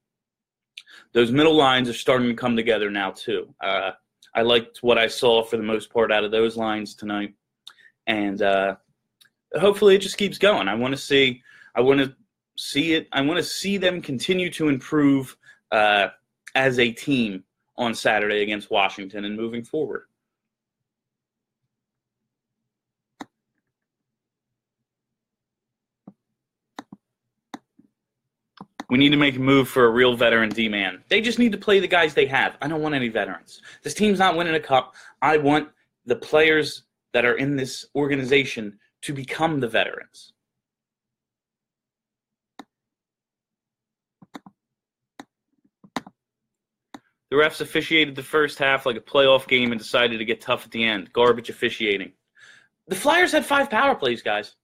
Those 1.13 1.33
middle 1.33 1.57
lines 1.57 1.89
are 1.89 1.95
starting 1.95 2.29
to 2.29 2.35
come 2.35 2.57
together 2.57 2.91
now 2.91 3.11
too. 3.11 3.53
Uh, 3.61 3.93
I 4.35 4.43
liked 4.43 4.83
what 4.83 4.99
I 4.99 5.07
saw 5.07 5.43
for 5.43 5.57
the 5.57 5.63
most 5.63 5.93
part 5.93 6.13
out 6.13 6.25
of 6.25 6.31
those 6.31 6.57
lines 6.57 6.95
tonight, 6.95 7.35
and 8.07 8.41
uh, 8.43 8.77
hopefully 9.59 9.97
it 9.97 10.03
just 10.03 10.19
keeps 10.19 10.39
going. 10.39 10.69
I 10.69 10.75
want 10.75 10.93
to 10.93 11.01
see. 11.01 11.43
I 11.75 11.81
want 11.81 12.01
to 12.01 12.15
see 12.57 12.95
it. 12.95 13.09
I 13.13 13.23
want 13.23 13.39
to 13.39 13.43
see 13.43 13.79
them 13.79 14.03
continue 14.03 14.51
to 14.51 14.69
improve 14.69 15.37
uh, 15.73 16.09
as 16.55 16.79
a 16.79 16.93
team 16.93 17.43
on 17.77 17.95
Saturday 17.95 18.43
against 18.43 18.71
Washington 18.71 19.25
and 19.25 19.37
moving 19.37 19.65
forward. 19.65 20.08
We 28.89 28.99
need 28.99 29.11
to 29.11 29.17
make 29.19 29.37
a 29.37 29.41
move 29.41 29.69
for 29.69 29.85
a 29.85 29.91
real 29.91 30.17
veteran 30.17 30.49
D 30.49 30.69
man. 30.69 31.05
They 31.09 31.21
just 31.21 31.39
need 31.39 31.53
to 31.53 31.59
play 31.59 31.79
the 31.79 31.87
guys 31.87 32.15
they 32.15 32.27
have. 32.27 32.57
I 32.63 32.69
don't 32.69 32.81
want 32.81 32.95
any 32.95 33.09
veterans. 33.09 33.61
This 33.83 33.95
team's 33.95 34.19
not 34.19 34.37
winning 34.37 34.55
a 34.55 34.61
cup. 34.61 34.95
I 35.21 35.37
want 35.37 35.69
the 36.07 36.17
players 36.17 36.85
that 37.13 37.27
are 37.27 37.35
in 37.35 37.57
this 37.57 37.87
organization 37.95 38.79
to 39.03 39.13
become 39.13 39.61
the 39.61 39.69
veterans. 39.69 40.33
The 47.31 47.37
refs 47.37 47.61
officiated 47.61 48.17
the 48.17 48.23
first 48.23 48.59
half 48.59 48.87
like 48.87 48.97
a 48.97 49.01
playoff 49.01 49.47
game 49.47 49.71
and 49.71 49.79
decided 49.79 50.17
to 50.17 50.25
get 50.25 50.41
tough 50.41 50.65
at 50.65 50.71
the 50.71 50.83
end. 50.83 51.13
Garbage 51.13 51.51
officiating. 51.51 52.13
The 52.87 52.97
Flyers 52.97 53.33
had 53.33 53.45
five 53.45 53.69
power 53.69 53.95
plays, 53.95 54.23
guys. 54.23 54.57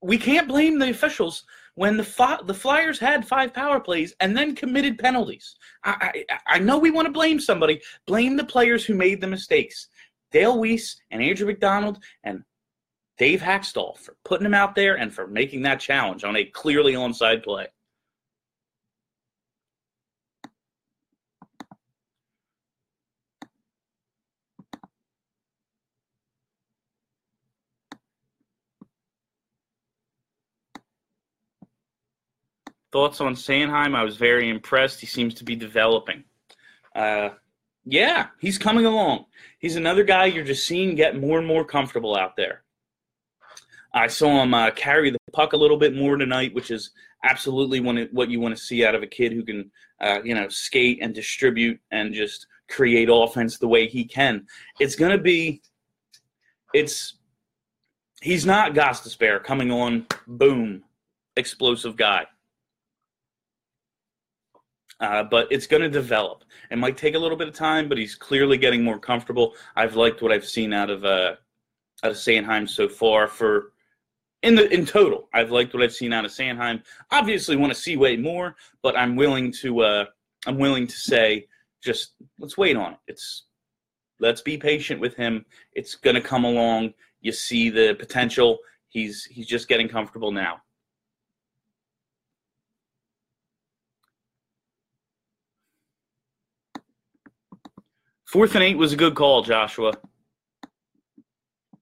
We 0.00 0.16
can't 0.16 0.46
blame 0.46 0.78
the 0.78 0.90
officials 0.90 1.44
when 1.80 1.96
the 1.96 2.38
the 2.44 2.52
Flyers 2.52 2.98
had 2.98 3.26
five 3.26 3.54
power 3.54 3.80
plays 3.80 4.14
and 4.20 4.36
then 4.36 4.54
committed 4.54 4.98
penalties. 4.98 5.56
I, 5.82 6.24
I, 6.28 6.38
I 6.46 6.58
know 6.58 6.76
we 6.76 6.90
want 6.90 7.06
to 7.06 7.12
blame 7.12 7.40
somebody. 7.40 7.80
Blame 8.06 8.36
the 8.36 8.44
players 8.44 8.84
who 8.84 8.92
made 8.92 9.22
the 9.22 9.26
mistakes. 9.26 9.88
Dale 10.30 10.58
Weise 10.58 10.96
and 11.10 11.22
Andrew 11.22 11.46
MacDonald 11.46 11.98
and 12.22 12.44
Dave 13.16 13.40
Hakstol 13.40 13.96
for 13.96 14.14
putting 14.26 14.44
him 14.44 14.52
out 14.52 14.74
there 14.74 14.98
and 14.98 15.10
for 15.10 15.26
making 15.26 15.62
that 15.62 15.80
challenge 15.80 16.22
on 16.22 16.36
a 16.36 16.44
clearly 16.44 16.92
onside 16.92 17.42
play. 17.42 17.68
Thoughts 32.92 33.20
on 33.20 33.34
Sanheim? 33.34 33.94
I 33.94 34.02
was 34.02 34.16
very 34.16 34.48
impressed. 34.48 35.00
He 35.00 35.06
seems 35.06 35.34
to 35.34 35.44
be 35.44 35.54
developing. 35.54 36.24
Uh, 36.94 37.30
yeah, 37.84 38.28
he's 38.40 38.58
coming 38.58 38.86
along. 38.86 39.26
He's 39.58 39.76
another 39.76 40.04
guy 40.04 40.26
you're 40.26 40.44
just 40.44 40.66
seeing 40.66 40.94
get 40.94 41.18
more 41.18 41.38
and 41.38 41.46
more 41.46 41.64
comfortable 41.64 42.16
out 42.16 42.36
there. 42.36 42.62
I 43.92 44.06
saw 44.06 44.42
him 44.42 44.54
uh, 44.54 44.70
carry 44.72 45.10
the 45.10 45.18
puck 45.32 45.52
a 45.52 45.56
little 45.56 45.76
bit 45.76 45.94
more 45.94 46.16
tonight, 46.16 46.54
which 46.54 46.70
is 46.70 46.90
absolutely 47.24 47.80
what 47.80 48.30
you 48.30 48.40
want 48.40 48.56
to 48.56 48.62
see 48.62 48.84
out 48.84 48.94
of 48.94 49.02
a 49.02 49.06
kid 49.06 49.32
who 49.32 49.42
can, 49.42 49.70
uh, 50.00 50.20
you 50.24 50.34
know, 50.34 50.48
skate 50.48 50.98
and 51.02 51.14
distribute 51.14 51.80
and 51.90 52.14
just 52.14 52.46
create 52.68 53.08
offense 53.10 53.58
the 53.58 53.68
way 53.68 53.88
he 53.88 54.04
can. 54.04 54.46
It's 54.78 54.94
going 54.94 55.10
to 55.10 55.22
be 55.22 55.60
it's 56.72 57.14
he's 58.22 58.46
not 58.46 58.74
Gostisbehere 58.74 59.42
coming 59.42 59.70
on, 59.70 60.06
boom, 60.26 60.84
explosive 61.36 61.96
guy. 61.96 62.26
Uh, 65.00 65.24
but 65.24 65.48
it's 65.50 65.66
going 65.66 65.82
to 65.82 65.88
develop. 65.88 66.44
It 66.70 66.76
might 66.76 66.96
take 66.96 67.14
a 67.14 67.18
little 67.18 67.36
bit 67.36 67.48
of 67.48 67.54
time, 67.54 67.88
but 67.88 67.96
he's 67.96 68.14
clearly 68.14 68.58
getting 68.58 68.84
more 68.84 68.98
comfortable. 68.98 69.54
I've 69.74 69.96
liked 69.96 70.20
what 70.20 70.30
I've 70.30 70.46
seen 70.46 70.74
out 70.74 70.90
of 70.90 71.04
uh, 71.04 71.36
out 72.02 72.10
of 72.10 72.16
Sanheim 72.16 72.68
so 72.68 72.88
far. 72.88 73.26
For 73.26 73.72
in 74.42 74.54
the 74.54 74.68
in 74.72 74.84
total, 74.84 75.28
I've 75.32 75.50
liked 75.50 75.72
what 75.72 75.82
I've 75.82 75.94
seen 75.94 76.12
out 76.12 76.26
of 76.26 76.30
Sanheim. 76.30 76.82
Obviously, 77.10 77.56
want 77.56 77.72
to 77.72 77.78
see 77.78 77.96
way 77.96 78.16
more, 78.16 78.56
but 78.82 78.96
I'm 78.96 79.16
willing 79.16 79.52
to 79.60 79.80
uh, 79.80 80.04
I'm 80.46 80.58
willing 80.58 80.86
to 80.86 80.96
say 80.96 81.46
just 81.82 82.12
let's 82.38 82.58
wait 82.58 82.76
on 82.76 82.92
it. 82.92 82.98
It's 83.08 83.44
let's 84.18 84.42
be 84.42 84.58
patient 84.58 85.00
with 85.00 85.14
him. 85.16 85.44
It's 85.72 85.94
going 85.94 86.16
to 86.16 86.20
come 86.20 86.44
along. 86.44 86.92
You 87.22 87.32
see 87.32 87.70
the 87.70 87.94
potential. 87.98 88.58
He's 88.88 89.24
he's 89.24 89.46
just 89.46 89.68
getting 89.68 89.88
comfortable 89.88 90.30
now. 90.30 90.60
Fourth 98.30 98.54
and 98.54 98.62
eight 98.62 98.78
was 98.78 98.92
a 98.92 98.96
good 98.96 99.16
call, 99.16 99.42
Joshua. 99.42 99.92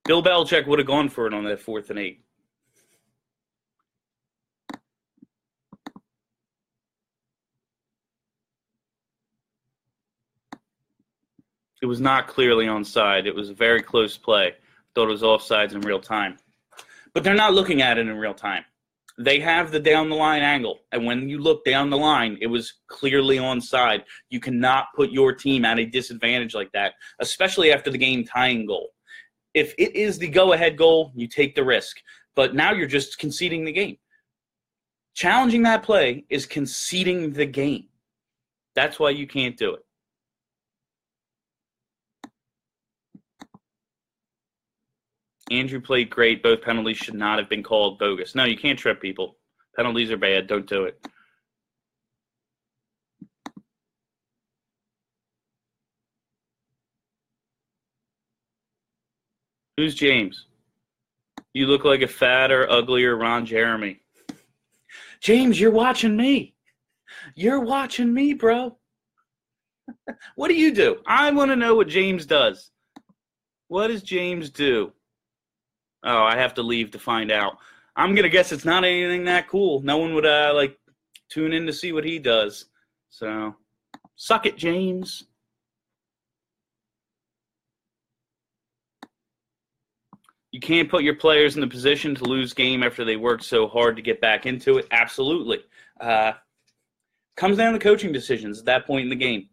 Bill 0.05 0.23
Belichick 0.23 0.65
would 0.65 0.79
have 0.79 0.87
gone 0.87 1.07
for 1.07 1.27
it 1.27 1.33
on 1.33 1.43
that 1.43 1.59
fourth 1.59 1.91
and 1.91 1.99
eight. 1.99 2.23
It 11.83 11.85
was 11.85 12.01
not 12.01 12.27
clearly 12.27 12.65
onside. 12.65 13.27
It 13.27 13.35
was 13.35 13.51
a 13.51 13.53
very 13.53 13.83
close 13.83 14.17
play. 14.17 14.55
Thought 14.95 15.09
it 15.09 15.11
was 15.11 15.21
offsides 15.21 15.73
in 15.73 15.81
real 15.81 15.99
time. 15.99 16.39
But 17.13 17.23
they're 17.23 17.35
not 17.35 17.53
looking 17.53 17.83
at 17.83 17.99
it 17.99 18.07
in 18.07 18.17
real 18.17 18.33
time. 18.33 18.65
They 19.19 19.41
have 19.41 19.71
the 19.71 19.81
down 19.81 20.09
the 20.09 20.15
line 20.15 20.41
angle. 20.41 20.79
And 20.93 21.05
when 21.05 21.27
you 21.27 21.39
look 21.39 21.65
down 21.65 21.89
the 21.89 21.97
line, 21.97 22.37
it 22.41 22.47
was 22.47 22.75
clearly 22.87 23.35
onside. 23.35 24.03
You 24.29 24.39
cannot 24.39 24.85
put 24.95 25.11
your 25.11 25.33
team 25.33 25.65
at 25.65 25.77
a 25.77 25.85
disadvantage 25.85 26.55
like 26.55 26.71
that, 26.71 26.93
especially 27.19 27.73
after 27.73 27.91
the 27.91 27.97
game 27.97 28.23
tying 28.23 28.65
goal. 28.65 28.91
If 29.53 29.73
it 29.77 29.93
is 29.93 30.17
the 30.17 30.29
go 30.29 30.53
ahead 30.53 30.77
goal, 30.77 31.11
you 31.15 31.27
take 31.27 31.53
the 31.53 31.65
risk. 31.65 31.97
But 32.35 32.55
now 32.55 32.71
you're 32.71 32.87
just 32.87 33.19
conceding 33.19 33.65
the 33.65 33.73
game. 33.73 33.97
Challenging 35.15 35.63
that 35.63 35.83
play 35.83 36.23
is 36.29 36.45
conceding 36.45 37.33
the 37.33 37.45
game. 37.45 37.87
That's 38.73 38.99
why 38.99 39.09
you 39.09 39.27
can't 39.27 39.57
do 39.57 39.73
it. 39.73 39.83
Andrew 45.51 45.81
played 45.81 46.09
great. 46.09 46.43
Both 46.43 46.61
penalties 46.61 46.97
should 46.97 47.15
not 47.15 47.39
have 47.39 47.49
been 47.49 47.63
called 47.63 47.99
bogus. 47.99 48.35
No, 48.35 48.45
you 48.45 48.57
can't 48.57 48.77
trip 48.77 49.01
people. 49.01 49.37
Penalties 49.75 50.11
are 50.11 50.17
bad. 50.17 50.47
Don't 50.47 50.67
do 50.67 50.83
it. 50.83 51.05
Who's 59.77 59.95
James? 59.95 60.45
You 61.53 61.65
look 61.65 61.85
like 61.85 62.01
a 62.01 62.07
fatter, 62.07 62.69
uglier 62.69 63.15
Ron 63.15 63.45
Jeremy. 63.45 64.01
James, 65.21 65.59
you're 65.59 65.71
watching 65.71 66.15
me. 66.15 66.53
You're 67.35 67.61
watching 67.61 68.13
me, 68.13 68.33
bro. 68.33 68.77
what 70.35 70.49
do 70.49 70.53
you 70.53 70.73
do? 70.73 70.97
I 71.07 71.31
want 71.31 71.49
to 71.51 71.55
know 71.55 71.75
what 71.75 71.87
James 71.87 72.25
does. 72.25 72.71
What 73.69 73.87
does 73.87 74.03
James 74.03 74.49
do? 74.49 74.91
Oh, 76.03 76.23
I 76.23 76.37
have 76.37 76.53
to 76.55 76.63
leave 76.63 76.91
to 76.91 76.99
find 76.99 77.31
out. 77.31 77.57
I'm 77.95 78.15
gonna 78.15 78.29
guess 78.29 78.51
it's 78.51 78.65
not 78.65 78.83
anything 78.85 79.25
that 79.25 79.47
cool. 79.47 79.81
No 79.81 79.97
one 79.97 80.13
would 80.13 80.25
uh 80.25 80.53
like 80.55 80.77
tune 81.29 81.53
in 81.53 81.65
to 81.65 81.73
see 81.73 81.91
what 81.91 82.05
he 82.05 82.19
does. 82.19 82.65
So, 83.09 83.55
suck 84.15 84.45
it, 84.45 84.57
James. 84.57 85.25
You 90.51 90.59
can't 90.59 90.89
put 90.89 91.03
your 91.03 91.15
players 91.15 91.55
in 91.55 91.61
the 91.61 91.67
position 91.67 92.15
to 92.15 92.23
lose 92.23 92.53
game 92.53 92.81
after 92.81 93.05
they 93.05 93.17
worked 93.17 93.43
so 93.43 93.67
hard 93.67 93.95
to 93.97 94.01
get 94.01 94.19
back 94.19 94.45
into 94.47 94.77
it. 94.79 94.87
Absolutely. 94.89 95.59
Uh, 95.99 96.33
comes 97.37 97.57
down 97.57 97.73
to 97.73 97.79
coaching 97.79 98.11
decisions 98.11 98.59
at 98.59 98.65
that 98.65 98.87
point 98.87 99.03
in 99.03 99.09
the 99.09 99.15
game. 99.15 99.49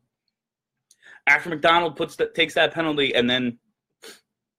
After 1.26 1.50
MacDonald 1.50 1.96
puts 1.96 2.16
that 2.16 2.34
takes 2.34 2.54
that 2.54 2.72
penalty 2.72 3.14
and 3.14 3.28
then 3.28 3.58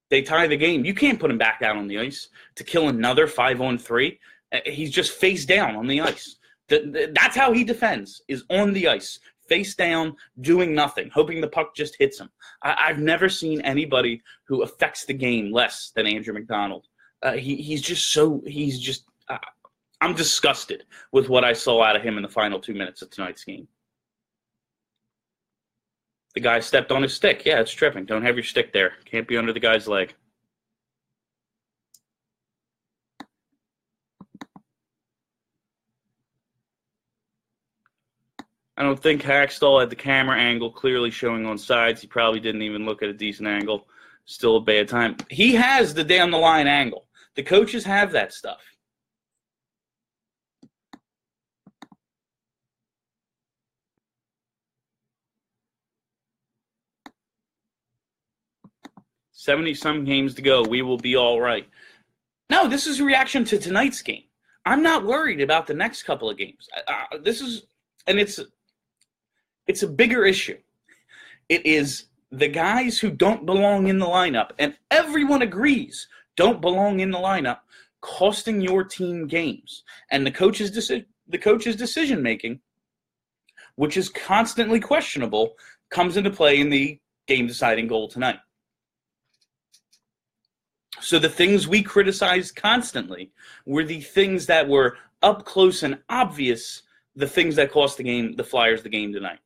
they 0.10 0.22
tie 0.22 0.48
the 0.48 0.58
game. 0.58 0.86
You 0.86 0.94
can't 0.94 1.20
put 1.20 1.32
him 1.32 1.38
back 1.38 1.62
out 1.62 1.78
on 1.78 1.88
the 1.88 2.00
ice 2.00 2.30
to 2.56 2.64
kill 2.64 2.90
another 2.90 3.28
five 3.28 3.62
on 3.62 3.78
three. 3.78 4.20
Uh, 4.54 4.60
he's 4.66 4.92
just 4.92 5.12
face 5.12 5.46
down 5.46 5.76
on 5.76 5.88
the 5.88 6.02
ice. 6.02 6.38
That's 6.70 7.36
how 7.36 7.54
he 7.54 7.64
defends, 7.64 8.22
is 8.28 8.44
on 8.50 8.74
the 8.74 8.90
ice, 8.90 9.20
face 9.48 9.74
down, 9.76 10.16
doing 10.42 10.76
nothing, 10.76 11.10
hoping 11.14 11.40
the 11.40 11.48
puck 11.48 11.74
just 11.76 11.96
hits 11.98 12.20
him. 12.20 12.30
I've 12.62 13.00
never 13.00 13.30
seen 13.30 13.62
anybody 13.62 14.22
who 14.48 14.64
affects 14.64 15.06
the 15.06 15.14
game 15.14 15.54
less 15.54 15.92
than 15.96 16.06
Andrew 16.06 16.34
MacDonald. 16.34 16.88
Uh, 17.24 17.34
he, 17.34 17.56
he's 17.56 17.82
just 17.82 18.12
so, 18.12 18.42
he's 18.46 18.80
just, 18.80 19.06
uh, 19.30 19.38
I'm 20.02 20.14
disgusted 20.14 20.84
with 21.14 21.30
what 21.30 21.46
I 21.46 21.54
saw 21.54 21.82
out 21.82 21.96
of 21.96 22.04
him 22.04 22.18
in 22.18 22.24
the 22.24 22.30
final 22.30 22.60
two 22.60 22.74
minutes 22.74 23.02
of 23.02 23.10
tonight's 23.10 23.44
game. 23.44 23.68
The 26.38 26.42
guy 26.42 26.60
stepped 26.60 26.92
on 26.92 27.02
his 27.02 27.16
stick. 27.16 27.48
Yeah, 27.48 27.62
it's 27.62 27.72
tripping. 27.72 28.06
Don't 28.06 28.22
have 28.22 28.36
your 28.36 28.44
stick 28.44 28.72
there. 28.72 28.94
Can't 29.06 29.28
be 29.28 29.38
under 29.38 29.52
the 29.52 29.60
guy's 29.60 29.88
leg. 29.88 30.14
I 38.78 38.84
don't 38.84 39.02
think 39.02 39.24
Hakstol 39.24 39.80
had 39.80 39.90
the 39.90 39.96
camera 39.96 40.38
angle 40.38 40.70
clearly 40.70 41.10
showing 41.10 41.48
on 41.48 41.58
sides. 41.58 42.02
He 42.02 42.08
probably 42.08 42.40
didn't 42.40 42.62
even 42.62 42.86
look 42.86 43.02
at 43.02 43.10
a 43.10 43.14
decent 43.14 43.48
angle. 43.48 43.88
Still 44.26 44.58
a 44.58 44.62
bad 44.62 44.88
time. 44.88 45.18
He 45.32 45.56
has 45.56 45.96
the 45.96 46.04
down 46.04 46.30
the 46.30 46.38
line 46.38 46.68
angle. 46.68 47.08
The 47.34 47.42
coaches 47.42 47.84
have 47.84 48.12
that 48.12 48.32
stuff. 48.32 48.62
70 59.38 59.76
some 59.76 60.04
games 60.04 60.34
to 60.34 60.42
go. 60.42 60.64
We 60.64 60.82
will 60.82 60.98
be 60.98 61.16
all 61.16 61.40
right. 61.40 61.70
No, 62.50 62.68
this 62.68 62.88
is 62.88 63.00
a 63.00 63.04
reaction 63.04 63.46
to 63.46 63.60
tonight's 63.60 64.02
game. 64.02 64.24
I'm 64.66 64.82
not 64.82 65.06
worried 65.06 65.42
about 65.42 65.68
the 65.68 65.76
next 65.76 66.04
couple 66.04 66.28
of 66.28 66.38
games. 66.38 66.68
Uh, 66.88 67.20
this 67.22 67.40
is, 67.40 67.68
and 68.08 68.20
it's, 68.20 68.40
it's 69.68 69.84
a 69.84 69.88
bigger 69.88 70.26
issue. 70.26 70.58
It 71.50 71.64
is 71.68 72.06
the 72.32 72.48
guys 72.48 72.98
who 72.98 73.12
don't 73.12 73.46
belong 73.46 73.88
in 73.88 74.00
the 74.00 74.08
lineup, 74.08 74.50
and 74.58 74.76
everyone 74.90 75.44
agrees 75.44 76.08
don't 76.36 76.60
belong 76.60 77.00
in 77.00 77.12
the 77.12 77.20
lineup, 77.20 77.60
costing 78.02 78.60
your 78.60 78.84
team 78.84 79.28
games. 79.28 79.84
And 80.10 80.26
the 80.26 80.32
coach's 80.32 80.72
decision, 80.72 81.06
the 81.28 81.38
coach's 81.38 81.76
decision 81.76 82.24
making, 82.24 82.60
which 83.76 83.98
is 83.98 84.10
constantly 84.10 84.80
questionable, 84.80 85.54
comes 85.92 86.18
into 86.18 86.32
play 86.32 86.60
in 86.60 86.70
the 86.70 87.00
game 87.28 87.46
deciding 87.46 87.86
goal 87.86 88.08
tonight. 88.08 88.40
So 91.00 91.20
the 91.20 91.30
things 91.30 91.68
we 91.68 91.84
criticized 91.84 92.56
constantly 92.56 93.32
were 93.66 93.84
the 93.84 94.02
things 94.02 94.46
that 94.48 94.68
were 94.68 94.98
up 95.22 95.46
close 95.46 95.84
and 95.84 96.00
obvious, 96.10 96.84
the 97.16 97.28
things 97.28 97.56
that 97.56 97.72
cost 97.72 97.98
the 97.98 98.04
game, 98.04 98.36
the 98.36 98.44
Flyers 98.44 98.84
the 98.84 98.90
game 98.90 99.14
tonight. 99.14 99.40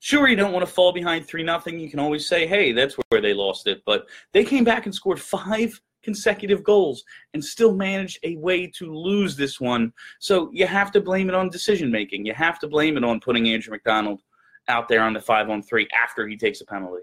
Sure, 0.00 0.28
you 0.28 0.36
don't 0.36 0.52
want 0.52 0.66
to 0.66 0.72
fall 0.72 0.92
behind 0.92 1.26
3 1.26 1.42
nothing. 1.42 1.78
You 1.78 1.90
can 1.90 1.98
always 1.98 2.26
say, 2.26 2.46
hey, 2.46 2.72
that's 2.72 2.96
where 3.08 3.20
they 3.20 3.34
lost 3.34 3.66
it. 3.66 3.82
But 3.84 4.08
they 4.32 4.44
came 4.44 4.64
back 4.64 4.86
and 4.86 4.94
scored 4.94 5.20
five 5.20 5.78
consecutive 6.02 6.64
goals 6.64 7.04
and 7.34 7.44
still 7.44 7.74
managed 7.74 8.18
a 8.22 8.36
way 8.36 8.66
to 8.66 8.94
lose 8.94 9.36
this 9.36 9.60
one. 9.60 9.92
So 10.18 10.50
you 10.52 10.66
have 10.66 10.90
to 10.92 11.00
blame 11.00 11.28
it 11.28 11.34
on 11.34 11.50
decision 11.50 11.90
making. 11.90 12.24
You 12.24 12.32
have 12.34 12.58
to 12.60 12.68
blame 12.68 12.96
it 12.96 13.04
on 13.04 13.20
putting 13.20 13.48
Andrew 13.48 13.72
MacDonald 13.72 14.22
out 14.68 14.88
there 14.88 15.02
on 15.02 15.12
the 15.12 15.20
5 15.20 15.50
on 15.50 15.62
3 15.62 15.88
after 15.92 16.26
he 16.26 16.36
takes 16.36 16.60
a 16.62 16.64
penalty. 16.66 17.02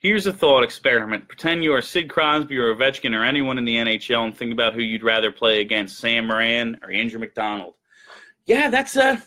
Here's 0.00 0.26
a 0.26 0.32
thought 0.32 0.62
experiment. 0.62 1.26
Pretend 1.26 1.64
you 1.64 1.74
are 1.74 1.82
Sid 1.82 2.08
Crosby 2.08 2.56
or 2.56 2.74
Ovechkin 2.74 3.18
or 3.18 3.24
anyone 3.24 3.58
in 3.58 3.64
the 3.64 3.76
NHL 3.76 4.26
and 4.26 4.36
think 4.36 4.52
about 4.52 4.74
who 4.74 4.80
you'd 4.80 5.02
rather 5.02 5.32
play 5.32 5.60
against, 5.60 5.98
Sam 5.98 6.28
Morin 6.28 6.78
or 6.82 6.92
Andrew 6.92 7.18
MacDonald. 7.18 7.74
Yeah, 8.46 8.70
that's 8.70 8.96
a 8.96 9.22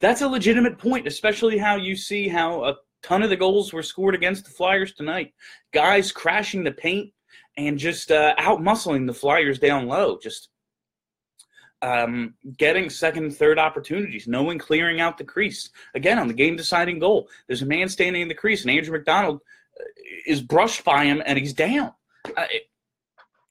that's 0.00 0.22
a 0.22 0.28
legitimate 0.28 0.78
point, 0.78 1.06
especially 1.06 1.58
how 1.58 1.76
you 1.76 1.94
see 1.94 2.28
how 2.28 2.64
a 2.64 2.76
ton 3.02 3.22
of 3.22 3.28
the 3.28 3.36
goals 3.36 3.72
were 3.72 3.82
scored 3.82 4.14
against 4.14 4.44
the 4.44 4.50
Flyers 4.50 4.94
tonight. 4.94 5.34
Guys 5.72 6.10
crashing 6.10 6.64
the 6.64 6.72
paint, 6.72 7.12
and 7.56 7.78
just 7.78 8.10
uh, 8.10 8.34
out 8.38 8.60
muscling 8.60 9.06
the 9.06 9.14
Flyers 9.14 9.58
down 9.58 9.86
low, 9.86 10.18
just 10.20 10.48
um, 11.82 12.34
getting 12.56 12.88
second 12.88 13.24
and 13.24 13.36
third 13.36 13.58
opportunities, 13.58 14.26
no 14.26 14.42
one 14.42 14.58
clearing 14.58 15.00
out 15.00 15.18
the 15.18 15.24
crease. 15.24 15.70
Again, 15.94 16.18
on 16.18 16.28
the 16.28 16.34
game 16.34 16.56
deciding 16.56 16.98
goal, 16.98 17.28
there's 17.46 17.62
a 17.62 17.66
man 17.66 17.88
standing 17.88 18.22
in 18.22 18.28
the 18.28 18.34
crease, 18.34 18.62
and 18.62 18.70
Andrew 18.70 18.92
MacDonald 18.92 19.40
uh, 19.78 19.84
is 20.26 20.40
brushed 20.40 20.84
by 20.84 21.04
him, 21.04 21.22
and 21.26 21.38
he's 21.38 21.52
down. 21.52 21.92
Uh, 22.36 22.46
it, 22.50 22.62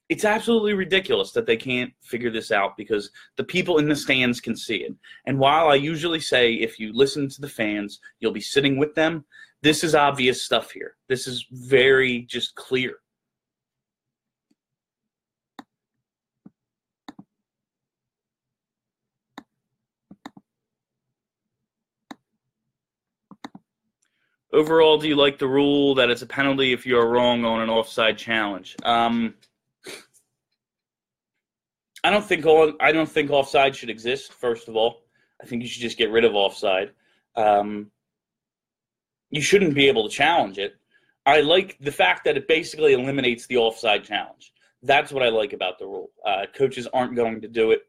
it's 0.08 0.24
absolutely 0.26 0.74
ridiculous 0.74 1.32
that 1.32 1.46
they 1.46 1.56
can't 1.56 1.92
figure 2.02 2.30
this 2.30 2.50
out 2.50 2.76
because 2.76 3.10
the 3.36 3.44
people 3.44 3.78
in 3.78 3.88
the 3.88 3.96
stands 3.96 4.40
can 4.40 4.54
see 4.56 4.76
it. 4.76 4.94
And 5.24 5.38
while 5.38 5.68
I 5.68 5.76
usually 5.76 6.20
say 6.20 6.52
if 6.52 6.78
you 6.78 6.92
listen 6.92 7.30
to 7.30 7.40
the 7.40 7.48
fans, 7.48 7.98
you'll 8.20 8.32
be 8.32 8.40
sitting 8.40 8.76
with 8.76 8.94
them, 8.94 9.24
this 9.62 9.82
is 9.82 9.94
obvious 9.94 10.42
stuff 10.42 10.70
here. 10.70 10.96
This 11.08 11.26
is 11.26 11.46
very 11.50 12.22
just 12.22 12.54
clear. 12.56 12.96
Overall, 24.52 24.98
do 24.98 25.08
you 25.08 25.16
like 25.16 25.38
the 25.38 25.48
rule 25.48 25.94
that 25.94 26.10
it's 26.10 26.20
a 26.20 26.26
penalty 26.26 26.72
if 26.72 26.84
you 26.84 26.98
are 26.98 27.08
wrong 27.08 27.44
on 27.44 27.62
an 27.62 27.70
offside 27.70 28.18
challenge? 28.18 28.76
Um, 28.84 29.34
I 32.04 32.10
don't 32.10 32.24
think 32.24 32.44
all, 32.44 32.72
I 32.78 32.92
don't 32.92 33.08
think 33.08 33.30
offside 33.30 33.74
should 33.74 33.88
exist. 33.88 34.32
First 34.32 34.68
of 34.68 34.76
all, 34.76 35.04
I 35.40 35.46
think 35.46 35.62
you 35.62 35.68
should 35.68 35.80
just 35.80 35.96
get 35.96 36.10
rid 36.10 36.24
of 36.24 36.34
offside. 36.34 36.90
Um, 37.34 37.90
you 39.30 39.40
shouldn't 39.40 39.74
be 39.74 39.88
able 39.88 40.06
to 40.06 40.14
challenge 40.14 40.58
it. 40.58 40.74
I 41.24 41.40
like 41.40 41.78
the 41.80 41.92
fact 41.92 42.24
that 42.24 42.36
it 42.36 42.46
basically 42.46 42.92
eliminates 42.92 43.46
the 43.46 43.56
offside 43.56 44.04
challenge. 44.04 44.52
That's 44.82 45.12
what 45.12 45.22
I 45.22 45.30
like 45.30 45.54
about 45.54 45.78
the 45.78 45.86
rule. 45.86 46.10
Uh, 46.26 46.44
coaches 46.54 46.86
aren't 46.92 47.16
going 47.16 47.40
to 47.40 47.48
do 47.48 47.70
it 47.70 47.82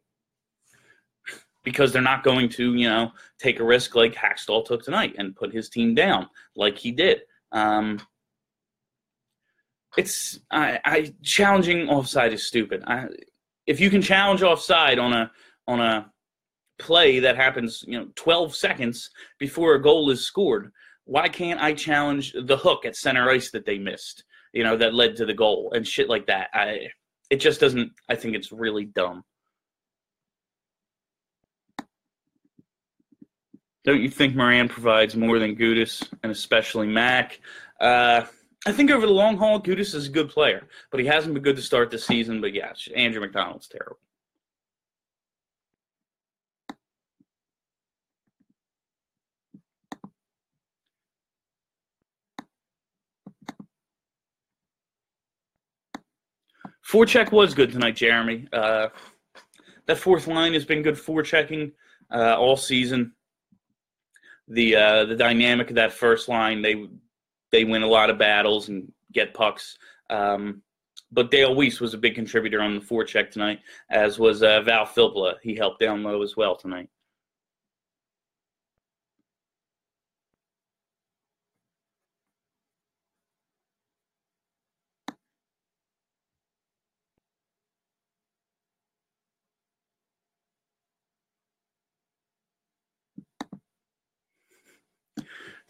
because 1.63 1.91
they're 1.91 2.01
not 2.01 2.23
going 2.23 2.49
to, 2.49 2.73
you 2.73 2.89
know, 2.89 3.11
take 3.39 3.59
a 3.59 3.63
risk 3.63 3.95
like 3.95 4.13
Hakstol 4.13 4.65
took 4.65 4.83
tonight 4.83 5.15
and 5.17 5.35
put 5.35 5.53
his 5.53 5.69
team 5.69 5.95
down 5.95 6.27
like 6.55 6.77
he 6.77 6.91
did. 6.91 7.21
Um, 7.51 7.99
it's 9.97 10.39
I, 10.51 10.79
I 10.83 11.13
challenging 11.23 11.89
offside 11.89 12.33
is 12.33 12.45
stupid. 12.45 12.83
I, 12.87 13.07
if 13.67 13.79
you 13.79 13.89
can 13.89 14.01
challenge 14.01 14.41
offside 14.41 14.99
on 14.99 15.13
a 15.13 15.31
on 15.67 15.79
a 15.79 16.11
play 16.79 17.19
that 17.19 17.35
happens, 17.35 17.83
you 17.87 17.97
know, 17.97 18.07
12 18.15 18.55
seconds 18.55 19.09
before 19.39 19.75
a 19.75 19.81
goal 19.81 20.09
is 20.09 20.25
scored, 20.25 20.71
why 21.05 21.29
can't 21.29 21.61
I 21.61 21.73
challenge 21.73 22.33
the 22.33 22.57
hook 22.57 22.85
at 22.85 22.95
center 22.95 23.29
ice 23.29 23.51
that 23.51 23.65
they 23.65 23.77
missed? 23.77 24.23
You 24.51 24.63
know, 24.63 24.75
that 24.77 24.93
led 24.93 25.15
to 25.17 25.25
the 25.25 25.33
goal 25.33 25.71
and 25.75 25.87
shit 25.87 26.09
like 26.09 26.27
that. 26.27 26.49
I 26.53 26.87
it 27.29 27.37
just 27.37 27.59
doesn't 27.59 27.91
I 28.09 28.15
think 28.15 28.35
it's 28.35 28.51
really 28.51 28.85
dumb. 28.85 29.23
Don't 33.83 34.01
you 34.01 34.09
think 34.09 34.35
Morin 34.35 34.69
provides 34.69 35.15
more 35.15 35.39
than 35.39 35.55
Gudas 35.55 36.07
and 36.23 36.31
especially 36.31 36.87
Mac? 36.87 37.41
Uh, 37.81 38.23
I 38.65 38.71
think 38.71 38.89
over 38.91 39.05
the 39.05 39.11
long 39.11 39.37
haul, 39.37 39.61
Gudas 39.61 39.93
is 39.93 40.07
a 40.07 40.11
good 40.11 40.29
player, 40.29 40.67
but 40.89 41.01
he 41.01 41.05
hasn't 41.05 41.33
been 41.33 41.43
good 41.43 41.57
to 41.57 41.61
start 41.61 41.91
the 41.91 41.97
season. 41.97 42.39
But 42.39 42.53
yeah, 42.53 42.71
Andrew 42.95 43.19
MacDonald's 43.19 43.67
terrible. 43.67 43.99
Forecheck 56.89 57.31
was 57.31 57.53
good 57.53 57.71
tonight, 57.71 57.95
Jeremy. 57.95 58.47
Uh, 58.53 58.89
that 59.87 59.97
fourth 59.97 60.27
line 60.27 60.53
has 60.53 60.63
been 60.63 60.83
good 60.83 60.95
forechecking 60.95 61.71
uh, 62.13 62.37
all 62.37 62.55
season. 62.55 63.13
The 64.47 64.75
uh, 64.75 65.05
the 65.05 65.15
dynamic 65.15 65.69
of 65.69 65.75
that 65.75 65.93
first 65.93 66.27
line, 66.27 66.61
they 66.61 66.87
they 67.51 67.63
win 67.63 67.83
a 67.83 67.87
lot 67.87 68.09
of 68.09 68.17
battles 68.17 68.69
and 68.69 68.91
get 69.11 69.33
pucks. 69.33 69.77
Um, 70.09 70.61
but 71.11 71.31
Dale 71.31 71.55
Weise 71.55 71.79
was 71.79 71.93
a 71.93 71.97
big 71.97 72.15
contributor 72.15 72.61
on 72.61 72.75
the 72.75 72.81
forecheck 72.81 73.29
tonight, 73.29 73.59
as 73.89 74.17
was 74.17 74.41
uh, 74.41 74.61
Val 74.61 74.85
Filppula. 74.85 75.35
He 75.43 75.55
helped 75.55 75.79
down 75.79 76.03
low 76.03 76.23
as 76.23 76.35
well 76.35 76.55
tonight. 76.55 76.89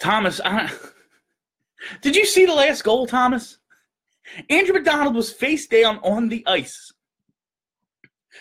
Thomas, 0.04 0.42
I, 0.44 0.70
did 2.02 2.18
you 2.18 2.26
see 2.26 2.46
the 2.46 2.54
last 2.54 2.84
goal, 2.84 3.08
Thomas? 3.08 3.58
Andrew 4.50 4.74
MacDonald 4.74 5.16
was 5.16 5.32
face 5.32 5.66
down 5.66 6.00
on 6.00 6.28
the 6.28 6.44
ice 6.46 6.92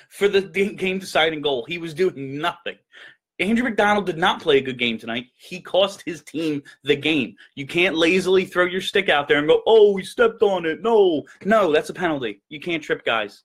for 0.09 0.27
the 0.27 0.42
game 0.42 0.98
deciding 0.98 1.40
goal. 1.40 1.64
He 1.68 1.79
was 1.79 1.94
doing 1.94 2.38
nothing. 2.38 2.79
Andrew 3.38 3.62
MacDonald 3.62 4.07
did 4.07 4.18
not 4.18 4.42
play 4.42 4.59
a 4.59 4.62
good 4.62 4.79
game 4.79 4.98
tonight. 4.98 5.27
He 5.37 5.61
cost 5.61 6.03
his 6.05 6.22
team 6.22 6.64
the 6.83 6.96
game. 6.96 7.37
You 7.55 7.68
can't 7.68 7.96
lazily 7.96 8.44
throw 8.44 8.64
your 8.64 8.81
stick 8.81 9.09
out 9.09 9.29
there 9.29 9.38
and 9.38 9.46
go, 9.46 9.62
oh, 9.64 9.96
he 9.96 10.05
stepped 10.05 10.42
on 10.42 10.66
it. 10.66 10.83
No, 10.83 11.22
no, 11.44 11.72
that's 11.72 11.90
a 11.90 11.94
penalty. 11.94 12.42
You 12.48 12.59
can't 12.59 12.83
trip 12.83 13.05
guys. 13.05 13.44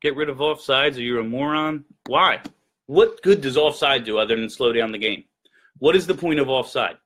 Get 0.00 0.16
rid 0.16 0.28
of 0.28 0.38
offsides 0.38 0.96
or 0.96 1.02
you're 1.02 1.20
a 1.20 1.24
moron? 1.24 1.84
Why? 2.06 2.40
What 2.86 3.22
good 3.22 3.40
does 3.40 3.56
offside 3.56 4.04
do 4.04 4.18
other 4.18 4.36
than 4.36 4.48
slow 4.48 4.72
down 4.72 4.92
the 4.92 4.98
game? 4.98 5.24
What 5.78 5.94
is 5.94 6.06
the 6.06 6.14
point 6.14 6.40
of 6.40 6.48
offside? 6.48 6.96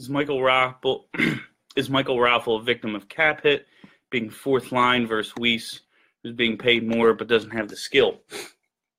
Is 0.00 0.08
Michael 0.08 0.38
Raffl 0.38 1.02
is 1.76 1.90
Michael 1.90 2.16
Raffl 2.16 2.58
a 2.58 2.62
victim 2.62 2.94
of 2.94 3.06
cap 3.10 3.42
hit, 3.42 3.66
being 4.08 4.30
fourth 4.30 4.72
line 4.72 5.06
versus 5.06 5.34
Weise, 5.34 5.80
who's 6.22 6.32
being 6.32 6.56
paid 6.56 6.88
more 6.88 7.12
but 7.12 7.28
doesn't 7.28 7.50
have 7.50 7.68
the 7.68 7.76
skill? 7.76 8.22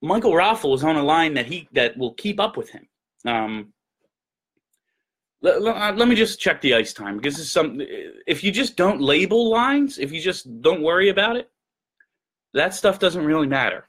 Michael 0.04 0.34
Raffl 0.34 0.76
is 0.76 0.84
on 0.84 0.98
a 0.98 1.04
line 1.04 1.34
that 1.34 1.48
he 1.48 1.68
that 1.72 1.98
will 1.98 2.14
keep 2.14 2.40
up 2.40 2.56
with 2.56 2.70
him. 2.70 2.88
Um, 3.26 3.74
let, 5.42 5.64
let, 5.64 5.76
uh, 5.76 5.92
let, 5.94 6.08
me 6.08 6.14
just 6.14 6.40
check 6.40 6.62
the 6.62 6.76
ice 6.76 6.94
time 6.94 7.18
because 7.18 7.52
some. 7.52 7.82
If 8.28 8.44
you 8.44 8.52
just 8.52 8.76
don't 8.76 9.02
label 9.02 9.50
lines, 9.50 9.98
if 9.98 10.12
you 10.12 10.22
just 10.22 10.62
don't 10.62 10.84
worry 10.84 11.10
about 11.10 11.36
it, 11.36 11.50
that 12.54 12.76
stuff 12.76 13.00
doesn't 13.00 13.26
really 13.26 13.48
matter. 13.48 13.88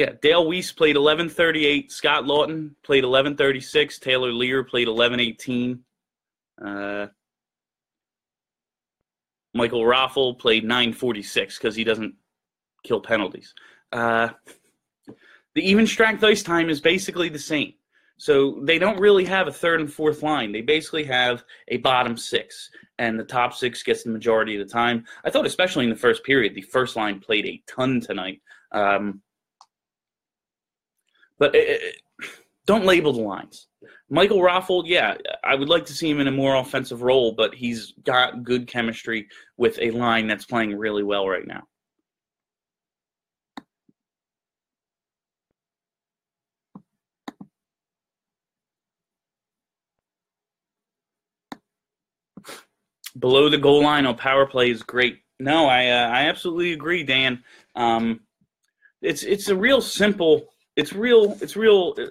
Yeah, 0.00 0.12
Dale 0.22 0.46
Weise 0.46 0.74
played 0.74 0.96
11:38. 0.96 1.92
Scott 1.92 2.24
Laughton 2.24 2.70
played 2.82 3.04
11:36. 3.04 3.98
Taylor 3.98 4.32
Leier 4.32 4.66
played 4.66 4.88
11:18. 4.88 5.84
Uh, 6.58 7.08
Michael 9.52 9.82
Raffl 9.82 10.38
played 10.38 10.64
9:46 10.64 11.58
because 11.58 11.76
he 11.76 11.84
doesn't 11.84 12.14
kill 12.82 13.02
penalties. 13.02 13.52
Uh, 13.92 14.30
the 15.54 15.68
even 15.68 15.86
strength 15.86 16.24
ice 16.24 16.42
time 16.42 16.70
is 16.70 16.80
basically 16.80 17.28
the 17.28 17.38
same. 17.38 17.74
So 18.16 18.58
they 18.62 18.78
don't 18.78 18.98
really 18.98 19.26
have 19.26 19.48
a 19.48 19.52
third 19.52 19.80
and 19.80 19.92
fourth 19.92 20.22
line. 20.22 20.50
They 20.50 20.62
basically 20.62 21.04
have 21.04 21.44
a 21.68 21.76
bottom 21.76 22.16
six, 22.16 22.70
and 22.98 23.20
the 23.20 23.24
top 23.24 23.52
six 23.52 23.82
gets 23.82 24.04
the 24.04 24.10
majority 24.10 24.58
of 24.58 24.66
the 24.66 24.72
time. 24.72 25.04
I 25.24 25.30
thought, 25.30 25.44
especially 25.44 25.84
in 25.84 25.90
the 25.90 25.96
first 26.06 26.24
period, 26.24 26.54
the 26.54 26.62
first 26.62 26.96
line 26.96 27.20
played 27.20 27.44
a 27.44 27.62
ton 27.66 28.00
tonight. 28.00 28.40
Um, 28.72 29.20
but 31.40 31.54
it, 31.56 31.82
it, 31.82 31.96
don't 32.66 32.84
label 32.84 33.12
the 33.12 33.22
lines. 33.22 33.66
Michael 34.10 34.38
Raffl, 34.38 34.84
yeah, 34.86 35.16
I 35.42 35.56
would 35.56 35.68
like 35.68 35.86
to 35.86 35.92
see 35.92 36.08
him 36.08 36.20
in 36.20 36.28
a 36.28 36.32
more 36.32 36.54
offensive 36.56 37.02
role, 37.02 37.32
but 37.32 37.54
he's 37.54 37.94
got 38.04 38.44
good 38.44 38.68
chemistry 38.68 39.26
with 39.56 39.78
a 39.80 39.90
line 39.90 40.28
that's 40.28 40.44
playing 40.44 40.76
really 40.76 41.02
well 41.02 41.28
right 41.28 41.46
now. 41.46 41.62
Below 53.18 53.48
the 53.48 53.58
goal 53.58 53.82
line 53.82 54.06
on 54.06 54.16
power 54.16 54.46
play 54.46 54.70
is 54.70 54.82
great. 54.82 55.20
No, 55.40 55.66
I 55.66 55.88
uh, 55.88 56.08
I 56.08 56.28
absolutely 56.28 56.72
agree, 56.72 57.02
Dan. 57.02 57.42
Um, 57.74 58.20
it's 59.02 59.22
it's 59.24 59.48
a 59.48 59.56
real 59.56 59.80
simple. 59.80 60.46
It's 60.80 60.94
real. 60.94 61.36
It's 61.42 61.56
real. 61.56 61.94
Uh, 61.98 62.06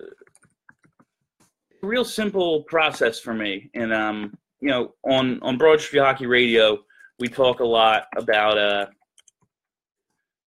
real 1.82 2.06
simple 2.06 2.64
process 2.64 3.20
for 3.20 3.34
me. 3.34 3.72
And 3.74 3.92
um, 3.92 4.38
you 4.62 4.70
know, 4.70 4.94
on 5.04 5.42
on 5.42 5.58
Broad 5.58 5.82
Street 5.82 6.02
Hockey 6.02 6.28
Radio, 6.28 6.78
we 7.18 7.28
talk 7.28 7.62
a 7.62 7.66
lot 7.66 8.04
about 8.16 8.58
uh 8.60 8.86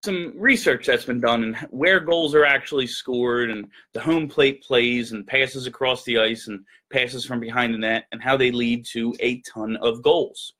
some 0.05 0.35
research 0.37 0.87
that's 0.87 1.05
been 1.05 1.21
done 1.21 1.43
and 1.45 1.57
where 1.71 1.99
goals 1.99 2.35
are 2.35 2.45
actually 2.45 2.87
scored 2.87 3.51
and 3.51 3.69
the 3.93 4.01
home 4.01 4.29
plate 4.29 4.63
plays 4.63 5.13
and 5.13 5.27
passes 5.27 5.67
across 5.67 6.05
the 6.05 6.19
ice 6.19 6.49
and 6.49 6.65
passes 6.93 7.25
from 7.25 7.41
behind 7.41 7.73
the 7.73 7.79
net 7.79 8.05
and 8.13 8.23
how 8.23 8.37
they 8.37 8.51
lead 8.51 8.85
to 8.85 9.15
a 9.21 9.41
ton 9.43 9.77
of 9.77 10.03
goals. 10.03 10.55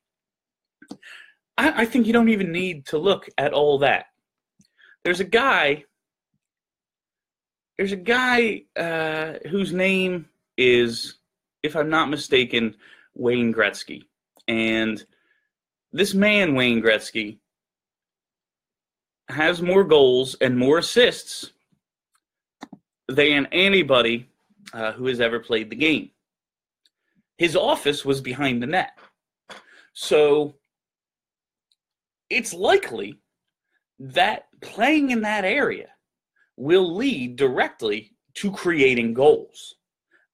I, 1.59 1.83
I 1.83 1.85
think 1.85 2.07
you 2.07 2.13
don't 2.13 2.29
even 2.29 2.53
need 2.53 2.87
to 2.87 2.99
look 2.99 3.29
at 3.39 3.53
all 3.53 3.79
that. 3.79 4.07
There's 5.05 5.21
a 5.21 5.25
guy. 5.25 5.85
There's 7.77 7.93
a 7.93 7.97
guy 7.97 8.65
uh, 8.77 9.35
whose 9.49 9.73
name 9.73 10.29
is, 10.57 11.15
if 11.63 11.75
I'm 11.75 11.89
not 11.89 12.11
mistaken, 12.11 12.75
Wayne 13.15 13.53
Gretzky, 13.53 14.05
and 14.49 15.05
this 15.93 16.15
man 16.15 16.55
Wayne 16.55 16.83
Gretzky 16.83 17.39
has 19.29 19.63
more 19.63 19.85
goals 19.85 20.37
and 20.41 20.57
more 20.57 20.79
assists 20.79 21.53
than 23.09 23.47
anybody 23.53 24.29
uh, 24.73 24.93
who 24.93 25.07
has 25.07 25.21
ever 25.21 25.39
played 25.39 25.71
the 25.71 25.77
game. 25.77 26.11
His 27.39 27.57
office 27.57 28.05
was 28.05 28.21
behind 28.21 28.63
the 28.63 28.67
net. 28.67 28.99
So 29.93 30.55
it's 32.31 32.55
likely 32.55 33.19
that 33.99 34.49
playing 34.61 35.11
in 35.11 35.23
that 35.23 35.45
area 35.45 35.89
will 36.57 36.95
lead 36.95 37.37
directly 37.37 38.13
to 38.35 38.51
creating 38.53 39.15
goals. 39.15 39.75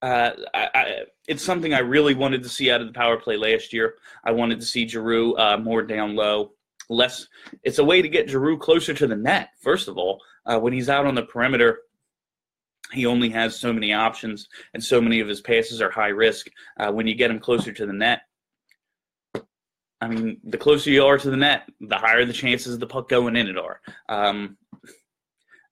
Uh, 0.00 0.30
I, 0.54 0.68
I, 0.74 1.04
it's 1.26 1.42
something 1.42 1.74
I 1.74 1.80
really 1.80 2.14
wanted 2.14 2.42
to 2.42 2.48
see 2.48 2.70
out 2.70 2.80
of 2.80 2.86
the 2.86 2.92
power 2.92 3.16
play 3.16 3.36
last 3.36 3.72
year. 3.72 3.94
I 4.24 4.32
wanted 4.32 4.60
to 4.60 4.66
see 4.66 4.86
Giroux 4.86 5.34
uh, 5.34 5.56
more 5.56 5.82
down 5.82 6.14
low, 6.14 6.52
less. 6.88 7.26
It's 7.64 7.78
a 7.78 7.84
way 7.84 8.00
to 8.00 8.08
get 8.08 8.30
Giroux 8.30 8.58
closer 8.58 8.94
to 8.94 9.06
the 9.06 9.16
net. 9.16 9.50
First 9.60 9.88
of 9.88 9.98
all, 9.98 10.22
uh, 10.46 10.58
when 10.58 10.72
he's 10.72 10.88
out 10.88 11.06
on 11.06 11.14
the 11.14 11.24
perimeter, 11.24 11.80
he 12.92 13.06
only 13.06 13.28
has 13.30 13.58
so 13.58 13.72
many 13.72 13.92
options, 13.92 14.48
and 14.72 14.82
so 14.82 15.00
many 15.00 15.20
of 15.20 15.28
his 15.28 15.40
passes 15.40 15.82
are 15.82 15.90
high 15.90 16.08
risk. 16.08 16.48
Uh, 16.78 16.90
when 16.90 17.06
you 17.06 17.14
get 17.14 17.30
him 17.30 17.40
closer 17.40 17.72
to 17.72 17.86
the 17.86 17.92
net, 17.92 18.20
I 20.00 20.06
mean, 20.06 20.38
the 20.44 20.58
closer 20.58 20.90
you 20.90 21.04
are 21.04 21.18
to 21.18 21.30
the 21.30 21.36
net, 21.36 21.68
the 21.80 21.96
higher 21.96 22.24
the 22.24 22.32
chances 22.32 22.74
of 22.74 22.80
the 22.80 22.86
puck 22.86 23.08
going 23.08 23.36
in 23.36 23.48
it 23.48 23.58
are. 23.58 23.80
Um, 24.08 24.56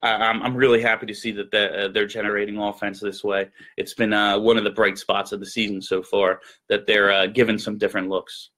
I'm, 0.03 0.43
I'm 0.43 0.57
really 0.57 0.83
happy 0.83 1.07
to 1.07 1.15
see 1.15 1.33
that 1.33 1.51
they're, 1.51 1.85
uh, 1.85 1.89
they're 1.89 2.07
generating 2.07 2.59
offense 2.59 3.01
this 3.01 3.25
way. 3.25 3.49
It's 3.77 3.95
been 3.95 4.13
uh, 4.13 4.39
one 4.39 4.57
of 4.57 4.65
the 4.65 4.71
bright 4.71 4.99
spots 4.99 5.33
of 5.33 5.41
the 5.41 5.47
season 5.47 5.81
so 5.81 6.03
far 6.03 6.41
that 6.69 6.87
they're 6.87 7.11
uh, 7.11 7.27
giving 7.27 7.59
some 7.59 7.79
different 7.79 8.09
looks. 8.09 8.51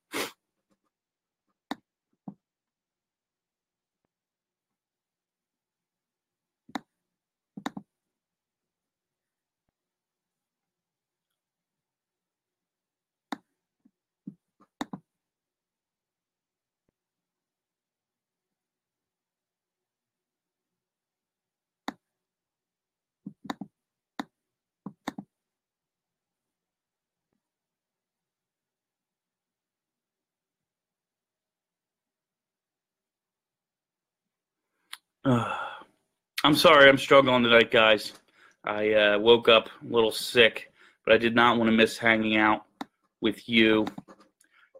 Uh, 35.25 35.57
I'm 36.45 36.55
sorry, 36.55 36.89
I'm 36.89 36.99
struggling 36.99 37.43
tonight, 37.43 37.71
guys. 37.71 38.13
I 38.65 38.93
uh, 38.93 39.19
woke 39.19 39.49
up 39.49 39.69
a 39.83 39.93
little 39.93 40.13
sick, 40.13 40.73
but 41.05 41.15
I 41.15 41.19
did 41.19 41.35
not 41.35 41.59
want 41.59 41.69
to 41.69 41.77
miss 41.77 41.99
hanging 41.99 42.37
out 42.37 42.65
with 43.21 43.49
you. 43.49 43.87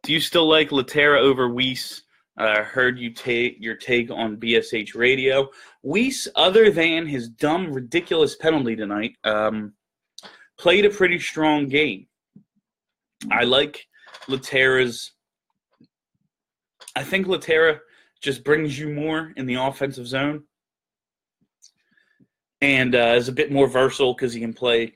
Do 0.03 0.13
you 0.13 0.21
still 0.21 0.49
like 0.49 0.71
Lehtera 0.71 1.19
over 1.19 1.49
Weise? 1.49 2.03
I 2.37 2.61
uh, 2.61 2.65
heard 2.65 3.01
you 3.01 3.11
take 3.11 3.57
your 3.59 3.75
take 3.75 4.13
on 4.13 4.37
BSH 4.37 4.95
Radio. 4.95 5.49
Weise, 5.85 6.29
other 6.37 6.71
than 6.71 7.07
his 7.07 7.29
dumb, 7.29 7.73
ridiculous 7.73 8.37
penalty 8.37 8.77
tonight, 8.77 9.17
um, 9.25 9.73
played 10.57 10.85
a 10.85 10.91
pretty 10.91 11.19
strong 11.19 11.69
game. 11.69 12.07
I 13.33 13.43
like 13.43 13.87
Lehtera's. 14.29 15.13
I 16.95 17.03
think 17.03 17.27
Lehtera 17.27 17.81
just 18.21 18.45
brings 18.45 18.79
you 18.79 18.89
more 18.89 19.33
in 19.37 19.47
the 19.47 19.55
offensive 19.55 20.07
zone 20.07 20.45
and 22.61 22.95
uh, 22.95 23.15
is 23.17 23.29
a 23.29 23.33
bit 23.33 23.53
more 23.53 23.69
versatile 23.69 24.15
because 24.15 24.33
he 24.33 24.41
can 24.41 24.53
play 24.53 24.95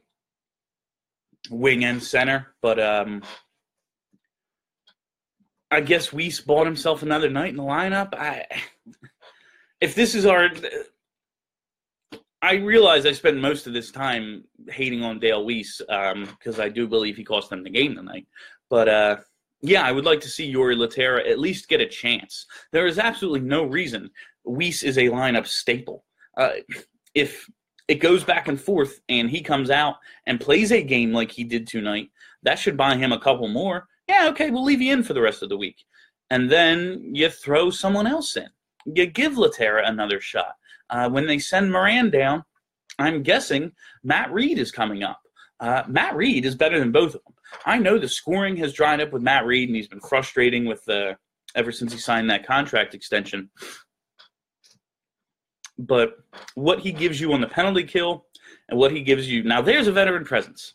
wing 1.51 1.85
and 1.85 2.03
center. 2.03 2.55
But 2.61 2.81
um, 2.81 3.23
I 5.71 5.81
guess 5.81 6.09
Weise 6.11 6.45
bought 6.45 6.67
himself 6.67 7.03
another 7.03 7.31
night 7.31 7.51
in 7.51 7.57
the 7.57 7.63
lineup. 7.63 8.15
I, 8.15 8.47
if 9.81 9.95
this 9.95 10.15
is 10.15 10.27
our, 10.27 10.51
I 12.41 12.55
realize 12.55 13.07
I 13.07 13.13
spent 13.13 13.39
most 13.39 13.67
of 13.67 13.73
this 13.73 13.91
time 13.91 14.45
hating 14.69 15.03
on 15.03 15.21
Dale 15.21 15.45
Weise 15.45 15.79
because 15.79 16.59
um, 16.59 16.65
I 16.65 16.69
do 16.69 16.89
believe 16.89 17.17
he 17.17 17.25
cost 17.25 17.51
them 17.51 17.63
the 17.63 17.71
game 17.71 17.95
tonight. 17.95 18.27
But 18.69 18.89
uh, 18.89 19.17
yeah, 19.63 19.83
I 19.83 19.93
would 19.93 20.05
like 20.05 20.21
to 20.21 20.29
see 20.29 20.53
Jori 20.53 20.77
Lehtera 20.77 21.29
at 21.29 21.39
least 21.39 21.69
get 21.69 21.81
a 21.81 21.87
chance. 21.87 22.47
There 22.73 22.87
is 22.87 22.99
absolutely 22.99 23.41
no 23.41 23.65
reason 23.65 24.11
Weise 24.45 24.83
is 24.83 24.99
a 24.99 25.03
lineup 25.03 25.47
staple. 25.47 26.05
Uh, 26.37 26.51
if 27.15 27.49
it 27.89 27.97
goes 27.97 28.25
back 28.25 28.49
and 28.49 28.61
forth 28.61 29.01
and 29.09 29.31
he 29.31 29.41
comes 29.41 29.71
out 29.71 29.97
and 30.27 30.41
plays 30.41 30.73
a 30.73 30.83
game 30.83 31.13
like 31.13 31.31
he 31.31 31.45
did 31.45 31.67
tonight, 31.67 32.11
that 32.43 32.59
should 32.59 32.77
buy 32.77 32.97
him 32.97 33.13
a 33.13 33.21
couple 33.21 33.49
more. 33.49 33.87
Yeah, 34.09 34.29
okay, 34.31 34.51
we'll 34.51 34.65
leave 34.65 34.83
you 34.83 34.93
in 34.93 35.03
for 35.03 35.15
the 35.15 35.21
rest 35.21 35.43
of 35.43 35.49
the 35.49 35.57
week. 35.57 35.85
And 36.31 36.51
then 36.51 37.11
you 37.15 37.29
throw 37.29 37.71
someone 37.71 38.07
else 38.07 38.37
in. 38.37 38.49
You 38.85 39.07
give 39.07 39.35
Lehtera 39.35 39.89
another 39.89 40.21
shot. 40.21 40.57
Uh, 40.91 41.09
when 41.09 41.27
they 41.27 41.39
send 41.39 41.71
Morin 41.71 42.11
down, 42.11 42.45
I'm 42.99 43.23
guessing 43.23 43.73
Matt 44.03 44.33
Read 44.33 44.59
is 44.59 44.73
coming 44.73 45.03
up. 45.03 45.21
Uh, 45.61 45.85
Matt 45.87 46.17
Read 46.17 46.45
is 46.45 46.57
better 46.57 46.79
than 46.79 46.91
both 46.91 47.15
of 47.15 47.23
them. 47.25 47.32
I 47.67 47.79
know 47.79 47.99
the 47.99 48.09
scoring 48.09 48.57
has 48.57 48.73
dried 48.73 49.01
up 49.01 49.13
with 49.13 49.23
Matt 49.23 49.47
Read, 49.47 49.69
and 49.69 49.77
he's 49.77 49.89
been 49.89 50.01
frustrating 50.01 50.65
with 50.65 50.85
the 50.85 51.17
ever 51.55 51.73
since 51.73 51.93
he 51.93 51.99
signed 51.99 52.31
that 52.31 52.47
contract 52.47 52.95
extension. 52.95 53.51
But 55.79 56.15
what 56.55 56.81
he 56.81 56.93
gives 56.93 57.21
you 57.21 57.33
on 57.33 57.41
the 57.41 57.47
penalty 57.47 57.85
kill 57.85 58.27
and 58.69 58.79
what 58.79 58.93
he 58.93 59.03
gives 59.03 59.29
you 59.29 59.43
now, 59.43 59.61
there's 59.61 59.87
a 59.87 59.93
veteran 59.93 60.25
presence. 60.25 60.73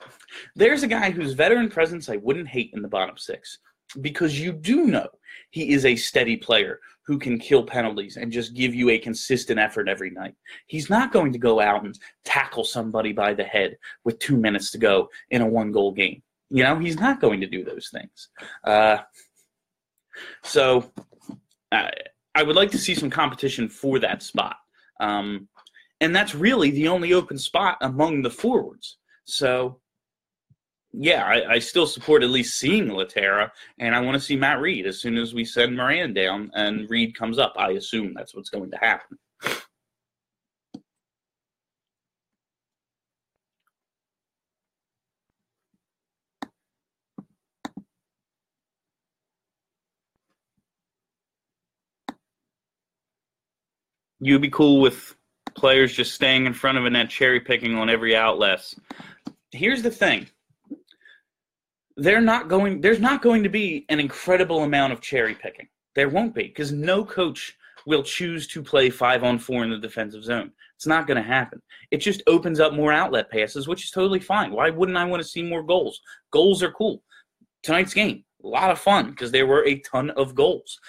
There's 0.55 0.83
a 0.83 0.87
guy 0.87 1.11
whose 1.11 1.33
veteran 1.33 1.69
presence 1.69 2.09
I 2.09 2.17
wouldn't 2.17 2.47
hate 2.47 2.71
in 2.73 2.81
the 2.81 2.87
bottom 2.87 3.17
six 3.17 3.59
because 4.01 4.39
you 4.39 4.51
do 4.51 4.85
know 4.85 5.07
he 5.51 5.71
is 5.71 5.85
a 5.85 5.95
steady 5.95 6.35
player 6.37 6.79
who 7.05 7.17
can 7.17 7.39
kill 7.39 7.63
penalties 7.63 8.17
and 8.17 8.31
just 8.31 8.53
give 8.53 8.75
you 8.75 8.89
a 8.89 8.99
consistent 8.99 9.59
effort 9.59 9.87
every 9.87 10.09
night. 10.09 10.35
He's 10.65 10.89
not 10.89 11.13
going 11.13 11.31
to 11.31 11.39
go 11.39 11.61
out 11.61 11.85
and 11.85 11.97
tackle 12.25 12.65
somebody 12.65 13.13
by 13.13 13.33
the 13.33 13.45
head 13.45 13.77
with 14.03 14.19
two 14.19 14.35
minutes 14.35 14.71
to 14.71 14.77
go 14.77 15.07
in 15.29 15.41
a 15.41 15.47
one 15.47 15.71
goal 15.71 15.93
game. 15.93 16.21
You 16.49 16.63
know, 16.63 16.79
he's 16.79 16.99
not 16.99 17.19
going 17.19 17.41
to 17.41 17.47
do 17.47 17.63
those 17.63 17.89
things. 17.89 18.29
Uh, 18.63 18.99
so 20.43 20.91
uh, 21.71 21.89
I 22.35 22.43
would 22.43 22.55
like 22.55 22.71
to 22.71 22.77
see 22.77 22.95
some 22.95 23.09
competition 23.09 23.67
for 23.69 23.99
that 23.99 24.23
spot. 24.23 24.57
Um, 24.99 25.47
and 25.99 26.15
that's 26.15 26.35
really 26.35 26.71
the 26.71 26.87
only 26.87 27.13
open 27.13 27.37
spot 27.37 27.77
among 27.81 28.21
the 28.21 28.29
forwards. 28.29 28.97
So, 29.25 29.79
yeah, 30.93 31.25
I, 31.25 31.53
I 31.53 31.59
still 31.59 31.87
support 31.87 32.23
at 32.23 32.29
least 32.29 32.57
seeing 32.57 32.87
Lehtera, 32.87 33.51
and 33.79 33.95
I 33.95 33.99
want 33.99 34.15
to 34.15 34.19
see 34.19 34.35
Matt 34.35 34.61
Read 34.61 34.85
as 34.85 35.01
soon 35.01 35.17
as 35.17 35.33
we 35.33 35.43
send 35.43 35.75
Morin 35.75 36.13
down 36.13 36.51
and 36.53 36.89
Read 36.89 37.15
comes 37.15 37.37
up. 37.39 37.53
I 37.57 37.71
assume 37.71 38.13
that's 38.13 38.33
what's 38.33 38.49
going 38.49 38.71
to 38.71 38.77
happen. 38.77 39.17
You'd 54.27 54.41
be 54.41 54.49
cool 54.49 54.81
with 54.81 55.15
players 55.55 55.93
just 55.93 56.13
staying 56.13 56.45
in 56.45 56.53
front 56.53 56.77
of 56.77 56.85
a 56.85 56.89
net, 56.89 57.09
cherry 57.09 57.39
picking 57.39 57.75
on 57.75 57.89
every 57.89 58.15
outlet. 58.15 58.73
Here's 59.51 59.81
the 59.81 59.91
thing. 59.91 60.27
They're 61.95 62.21
not 62.21 62.47
going 62.47 62.81
there's 62.81 62.99
not 62.99 63.21
going 63.21 63.43
to 63.43 63.49
be 63.49 63.85
an 63.89 63.99
incredible 63.99 64.63
amount 64.63 64.93
of 64.93 65.01
cherry 65.01 65.33
picking. 65.33 65.67
There 65.95 66.09
won't 66.09 66.35
be 66.35 66.43
because 66.43 66.71
no 66.71 67.03
coach 67.03 67.57
will 67.87 68.03
choose 68.03 68.47
to 68.47 68.61
play 68.61 68.89
five 68.89 69.23
on 69.23 69.39
four 69.39 69.63
in 69.63 69.71
the 69.71 69.77
defensive 69.77 70.23
zone. 70.23 70.51
It's 70.75 70.85
not 70.85 71.07
going 71.07 71.17
to 71.17 71.27
happen. 71.27 71.59
It 71.89 71.97
just 71.97 72.21
opens 72.27 72.59
up 72.59 72.73
more 72.73 72.93
outlet 72.93 73.31
passes, 73.31 73.67
which 73.67 73.85
is 73.85 73.91
totally 73.91 74.19
fine. 74.19 74.51
Why 74.51 74.69
wouldn't 74.69 74.97
I 74.97 75.05
want 75.05 75.23
to 75.23 75.27
see 75.27 75.41
more 75.41 75.63
goals? 75.63 75.99
Goals 76.31 76.61
are 76.61 76.71
cool. 76.71 77.01
Tonight's 77.63 77.93
game, 77.93 78.23
a 78.43 78.47
lot 78.47 78.69
of 78.69 78.77
fun 78.77 79.09
because 79.09 79.31
there 79.31 79.47
were 79.47 79.65
a 79.65 79.79
ton 79.79 80.11
of 80.11 80.35
goals. 80.35 80.79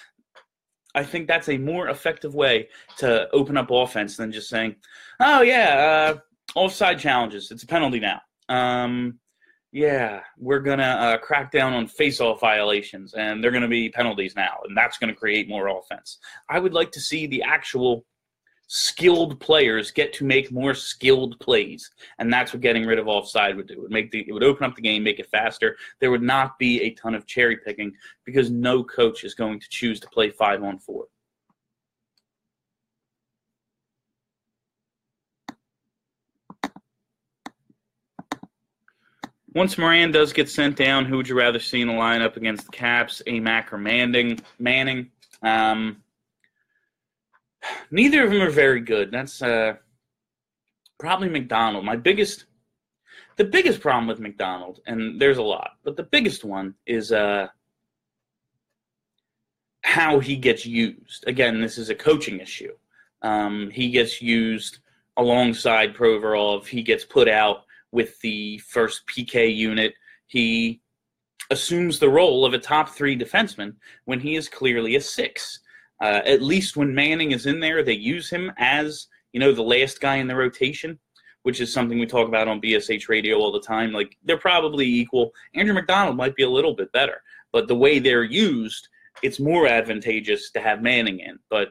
I 0.98 1.04
think 1.04 1.28
that's 1.28 1.48
a 1.48 1.56
more 1.56 1.88
effective 1.88 2.34
way 2.34 2.68
to 2.98 3.28
open 3.32 3.56
up 3.56 3.70
offense 3.70 4.16
than 4.16 4.32
just 4.32 4.48
saying, 4.48 4.74
"Oh 5.20 5.42
yeah, 5.42 6.16
uh, 6.16 6.18
offside 6.58 6.98
challenges. 6.98 7.52
It's 7.52 7.62
a 7.62 7.66
penalty 7.68 8.00
now." 8.00 8.20
Um, 8.48 9.20
yeah, 9.70 10.22
we're 10.38 10.58
gonna 10.58 10.82
uh, 10.82 11.18
crack 11.18 11.52
down 11.52 11.72
on 11.72 11.86
face-off 11.86 12.40
violations, 12.40 13.14
and 13.14 13.42
they're 13.42 13.52
gonna 13.52 13.68
be 13.68 13.90
penalties 13.90 14.34
now, 14.34 14.58
and 14.66 14.76
that's 14.76 14.98
gonna 14.98 15.14
create 15.14 15.48
more 15.48 15.68
offense. 15.68 16.18
I 16.50 16.58
would 16.58 16.74
like 16.74 16.90
to 16.92 17.00
see 17.00 17.28
the 17.28 17.42
actual 17.42 18.04
skilled 18.68 19.40
players 19.40 19.90
get 19.90 20.12
to 20.12 20.24
make 20.24 20.52
more 20.52 20.74
skilled 20.74 21.38
plays, 21.40 21.90
and 22.18 22.32
that's 22.32 22.52
what 22.52 22.62
getting 22.62 22.86
rid 22.86 22.98
of 22.98 23.08
offside 23.08 23.56
would 23.56 23.66
do. 23.66 23.74
It 23.74 23.80
would 23.82 23.90
make 23.90 24.10
the 24.10 24.24
it 24.28 24.32
would 24.32 24.44
open 24.44 24.64
up 24.64 24.76
the 24.76 24.82
game, 24.82 25.02
make 25.02 25.18
it 25.18 25.30
faster. 25.30 25.76
There 26.00 26.10
would 26.10 26.22
not 26.22 26.58
be 26.58 26.82
a 26.82 26.90
ton 26.90 27.14
of 27.14 27.26
cherry 27.26 27.56
picking 27.56 27.92
because 28.24 28.50
no 28.50 28.84
coach 28.84 29.24
is 29.24 29.34
going 29.34 29.58
to 29.60 29.68
choose 29.68 29.98
to 30.00 30.08
play 30.08 30.30
five 30.30 30.62
on 30.62 30.78
four. 30.78 31.06
Once 39.54 39.78
Morin 39.78 40.12
does 40.12 40.32
get 40.32 40.48
sent 40.48 40.76
down, 40.76 41.06
who 41.06 41.16
would 41.16 41.26
you 41.26 41.34
rather 41.34 41.58
see 41.58 41.80
in 41.80 41.88
the 41.88 41.94
lineup 41.94 42.36
against 42.36 42.66
the 42.66 42.70
Caps, 42.70 43.22
Amac 43.26 43.72
or 43.72 43.78
Manning? 43.78 44.38
Manning. 44.58 45.10
Um, 45.42 46.02
neither 47.90 48.24
of 48.24 48.30
them 48.30 48.42
are 48.42 48.50
very 48.50 48.80
good. 48.80 49.10
That's 49.10 49.42
uh, 49.42 49.74
probably 50.98 51.28
MacDonald. 51.28 51.84
My 51.84 51.96
biggest, 51.96 52.46
the 53.36 53.44
biggest 53.44 53.80
problem 53.80 54.06
with 54.06 54.20
MacDonald, 54.20 54.80
and 54.86 55.20
there's 55.20 55.38
a 55.38 55.42
lot, 55.42 55.72
but 55.84 55.96
the 55.96 56.02
biggest 56.02 56.44
one 56.44 56.74
is 56.86 57.12
uh, 57.12 57.48
how 59.82 60.18
he 60.18 60.36
gets 60.36 60.66
used. 60.66 61.24
Again, 61.26 61.60
this 61.60 61.78
is 61.78 61.90
a 61.90 61.94
coaching 61.94 62.40
issue. 62.40 62.72
Um, 63.22 63.70
he 63.70 63.90
gets 63.90 64.20
used 64.20 64.78
alongside 65.16 65.94
Provorov. 65.94 66.66
He 66.66 66.82
gets 66.82 67.04
put 67.04 67.28
out 67.28 67.64
with 67.90 68.20
the 68.20 68.58
first 68.58 69.02
PK 69.06 69.54
unit. 69.54 69.94
He 70.26 70.80
assumes 71.50 71.98
the 71.98 72.08
role 72.08 72.44
of 72.44 72.54
a 72.54 72.58
top 72.58 72.90
three 72.90 73.18
defenseman 73.18 73.74
when 74.04 74.20
he 74.20 74.36
is 74.36 74.48
clearly 74.48 74.96
a 74.96 75.00
six. 75.00 75.60
Uh, 76.00 76.20
at 76.24 76.42
least 76.42 76.76
when 76.76 76.94
Manning 76.94 77.32
is 77.32 77.46
in 77.46 77.60
there, 77.60 77.82
they 77.82 77.94
use 77.94 78.30
him 78.30 78.52
as 78.58 79.08
you 79.32 79.40
know 79.40 79.52
the 79.52 79.62
last 79.62 80.00
guy 80.00 80.16
in 80.16 80.28
the 80.28 80.36
rotation, 80.36 80.98
which 81.42 81.60
is 81.60 81.72
something 81.72 81.98
we 81.98 82.06
talk 82.06 82.28
about 82.28 82.48
on 82.48 82.60
BSH 82.60 83.08
radio 83.08 83.38
all 83.38 83.52
the 83.52 83.60
time. 83.60 83.92
Like 83.92 84.16
they're 84.24 84.38
probably 84.38 84.86
equal. 84.86 85.32
Andrew 85.54 85.74
MacDonald 85.74 86.16
might 86.16 86.36
be 86.36 86.44
a 86.44 86.50
little 86.50 86.74
bit 86.74 86.92
better, 86.92 87.22
but 87.52 87.68
the 87.68 87.76
way 87.76 87.98
they're 87.98 88.24
used, 88.24 88.88
it's 89.22 89.40
more 89.40 89.66
advantageous 89.66 90.50
to 90.52 90.60
have 90.60 90.82
Manning 90.82 91.20
in. 91.20 91.38
But 91.50 91.68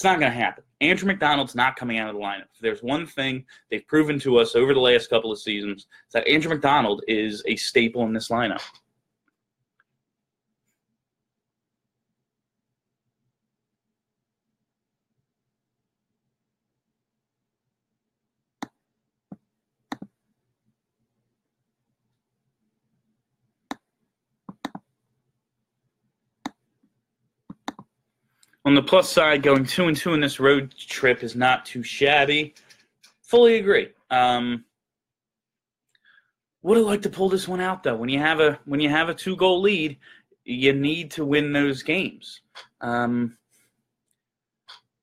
it's 0.00 0.04
not 0.04 0.18
going 0.18 0.32
to 0.32 0.38
happen. 0.38 0.64
Andrew 0.80 1.06
MacDonald's 1.06 1.54
not 1.54 1.76
coming 1.76 1.98
out 1.98 2.08
of 2.08 2.14
the 2.14 2.22
lineup. 2.22 2.46
If 2.54 2.60
there's 2.62 2.82
one 2.82 3.06
thing 3.06 3.44
they've 3.70 3.86
proven 3.86 4.18
to 4.20 4.38
us 4.38 4.54
over 4.54 4.72
the 4.72 4.80
last 4.80 5.10
couple 5.10 5.30
of 5.30 5.38
seasons, 5.38 5.88
that 6.14 6.26
Andrew 6.26 6.50
MacDonald 6.50 7.02
is 7.06 7.42
a 7.46 7.54
staple 7.56 8.04
in 8.04 8.14
this 8.14 8.30
lineup. 8.30 8.62
On 28.70 28.76
the 28.76 28.82
plus 28.82 29.10
side, 29.10 29.42
going 29.42 29.64
two 29.64 29.88
and 29.88 29.96
two 29.96 30.14
in 30.14 30.20
this 30.20 30.38
road 30.38 30.72
trip 30.78 31.24
is 31.24 31.34
not 31.34 31.66
too 31.66 31.82
shabby. 31.82 32.54
Fully 33.20 33.56
agree. 33.56 33.88
Um, 34.12 34.64
would 36.62 36.76
have 36.76 36.86
liked 36.86 37.02
to 37.02 37.10
pull 37.10 37.28
this 37.28 37.48
one 37.48 37.60
out 37.60 37.82
though. 37.82 37.96
When 37.96 38.08
you 38.08 38.20
have 38.20 38.38
a 38.38 38.60
when 38.66 38.78
you 38.78 38.88
have 38.88 39.08
a 39.08 39.14
two 39.14 39.34
goal 39.34 39.60
lead, 39.60 39.98
you 40.44 40.72
need 40.72 41.10
to 41.10 41.24
win 41.24 41.52
those 41.52 41.82
games. 41.82 42.42
Um, 42.80 43.36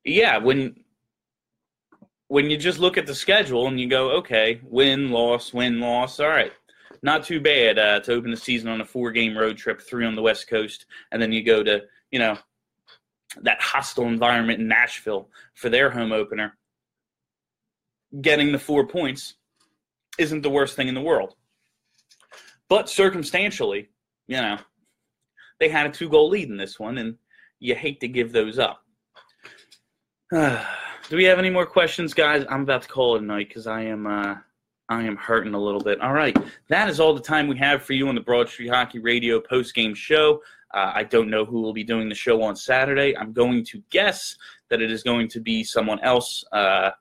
yeah, 0.05 0.37
when 0.37 0.73
when 2.29 2.49
you 2.49 2.55
just 2.55 2.79
look 2.79 2.97
at 2.97 3.05
the 3.05 3.13
schedule 3.13 3.67
and 3.67 3.77
you 3.77 3.89
go, 3.89 4.11
okay, 4.11 4.61
win, 4.63 5.11
loss, 5.11 5.53
win, 5.53 5.81
loss. 5.81 6.21
All 6.21 6.29
right, 6.29 6.53
not 7.01 7.25
too 7.25 7.41
bad 7.41 7.77
uh, 7.77 7.99
to 7.99 8.13
open 8.13 8.31
the 8.31 8.37
season 8.37 8.69
on 8.69 8.79
a 8.79 8.85
four 8.85 9.11
game 9.11 9.37
road 9.37 9.57
trip, 9.57 9.81
three 9.81 10.05
on 10.05 10.15
the 10.15 10.21
West 10.21 10.47
Coast, 10.47 10.85
and 11.11 11.21
then 11.21 11.33
you 11.33 11.43
go 11.43 11.63
to 11.63 11.81
you 12.11 12.19
know 12.19 12.37
that 13.43 13.61
hostile 13.61 14.07
environment 14.07 14.59
in 14.59 14.67
Nashville 14.67 15.29
for 15.53 15.69
their 15.69 15.89
home 15.89 16.11
opener, 16.11 16.57
getting 18.21 18.51
the 18.51 18.59
four 18.59 18.87
points 18.87 19.35
isn't 20.17 20.41
the 20.41 20.49
worst 20.49 20.75
thing 20.75 20.87
in 20.87 20.95
the 20.95 21.01
world. 21.01 21.35
But 22.69 22.89
circumstantially, 22.89 23.89
you 24.27 24.37
know, 24.37 24.57
they 25.59 25.69
had 25.69 25.87
a 25.87 25.91
two 25.91 26.09
goal 26.09 26.29
lead 26.29 26.49
in 26.49 26.57
this 26.57 26.79
one, 26.79 26.97
and 26.97 27.15
you 27.59 27.75
hate 27.75 27.99
to 28.01 28.07
give 28.07 28.31
those 28.31 28.59
up. 28.59 28.83
Do 30.31 31.15
we 31.15 31.23
have 31.23 31.39
any 31.39 31.49
more 31.49 31.65
questions, 31.65 32.13
guys? 32.13 32.45
I'm 32.49 32.63
about 32.63 32.81
to 32.81 32.87
call 32.89 33.15
it 33.15 33.21
a 33.21 33.25
night 33.25 33.47
because 33.47 33.65
I 33.65 33.83
am 33.83 34.05
uh, 34.05 34.35
I 34.89 35.03
am 35.03 35.17
hurting 35.17 35.53
a 35.53 35.59
little 35.59 35.81
bit. 35.81 35.99
All 36.01 36.13
right, 36.13 36.37
that 36.69 36.89
is 36.89 36.99
all 36.99 37.13
the 37.13 37.21
time 37.21 37.47
we 37.47 37.57
have 37.57 37.83
for 37.83 37.93
you 37.93 38.07
on 38.07 38.15
the 38.15 38.21
Broad 38.21 38.47
Street 38.49 38.69
Hockey 38.69 38.99
Radio 38.99 39.39
post 39.39 39.75
game 39.75 39.93
show. 39.93 40.41
Uh, 40.73 40.91
I 40.95 41.03
don't 41.03 41.29
know 41.29 41.45
who 41.45 41.61
will 41.61 41.73
be 41.73 41.83
doing 41.83 42.09
the 42.09 42.15
show 42.15 42.41
on 42.41 42.55
Saturday. 42.55 43.17
I'm 43.17 43.33
going 43.33 43.63
to 43.65 43.81
guess 43.89 44.35
that 44.69 44.81
it 44.81 44.91
is 44.91 45.03
going 45.03 45.27
to 45.29 45.39
be 45.39 45.63
someone 45.63 45.99
else 46.01 46.43
uh, 46.51 46.91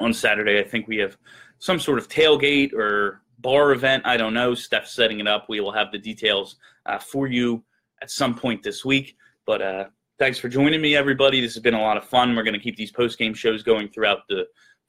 on 0.00 0.12
Saturday. 0.12 0.58
I 0.58 0.64
think 0.64 0.88
we 0.88 0.96
have 0.98 1.16
some 1.58 1.78
sort 1.78 1.98
of 1.98 2.08
tailgate 2.08 2.72
or 2.72 3.22
bar 3.38 3.72
event. 3.72 4.04
I 4.04 4.16
don't 4.16 4.34
know. 4.34 4.54
Steph's 4.54 4.92
setting 4.92 5.20
it 5.20 5.28
up. 5.28 5.46
We 5.48 5.60
will 5.60 5.72
have 5.72 5.92
the 5.92 5.98
details 5.98 6.56
uh, 6.86 6.98
for 6.98 7.26
you 7.28 7.62
at 8.00 8.10
some 8.10 8.34
point 8.34 8.62
this 8.62 8.84
week. 8.84 9.16
But 9.46 9.62
uh, 9.62 9.84
thanks 10.18 10.38
for 10.38 10.48
joining 10.48 10.80
me, 10.80 10.96
everybody. 10.96 11.40
This 11.40 11.54
has 11.54 11.62
been 11.62 11.74
a 11.74 11.80
lot 11.80 11.96
of 11.96 12.04
fun. 12.04 12.34
We're 12.34 12.42
going 12.42 12.54
to 12.54 12.60
keep 12.60 12.76
these 12.76 12.92
post 12.92 13.18
game 13.18 13.34
shows 13.34 13.62
going 13.62 13.88
throughout 13.88 14.26
the 14.28 14.46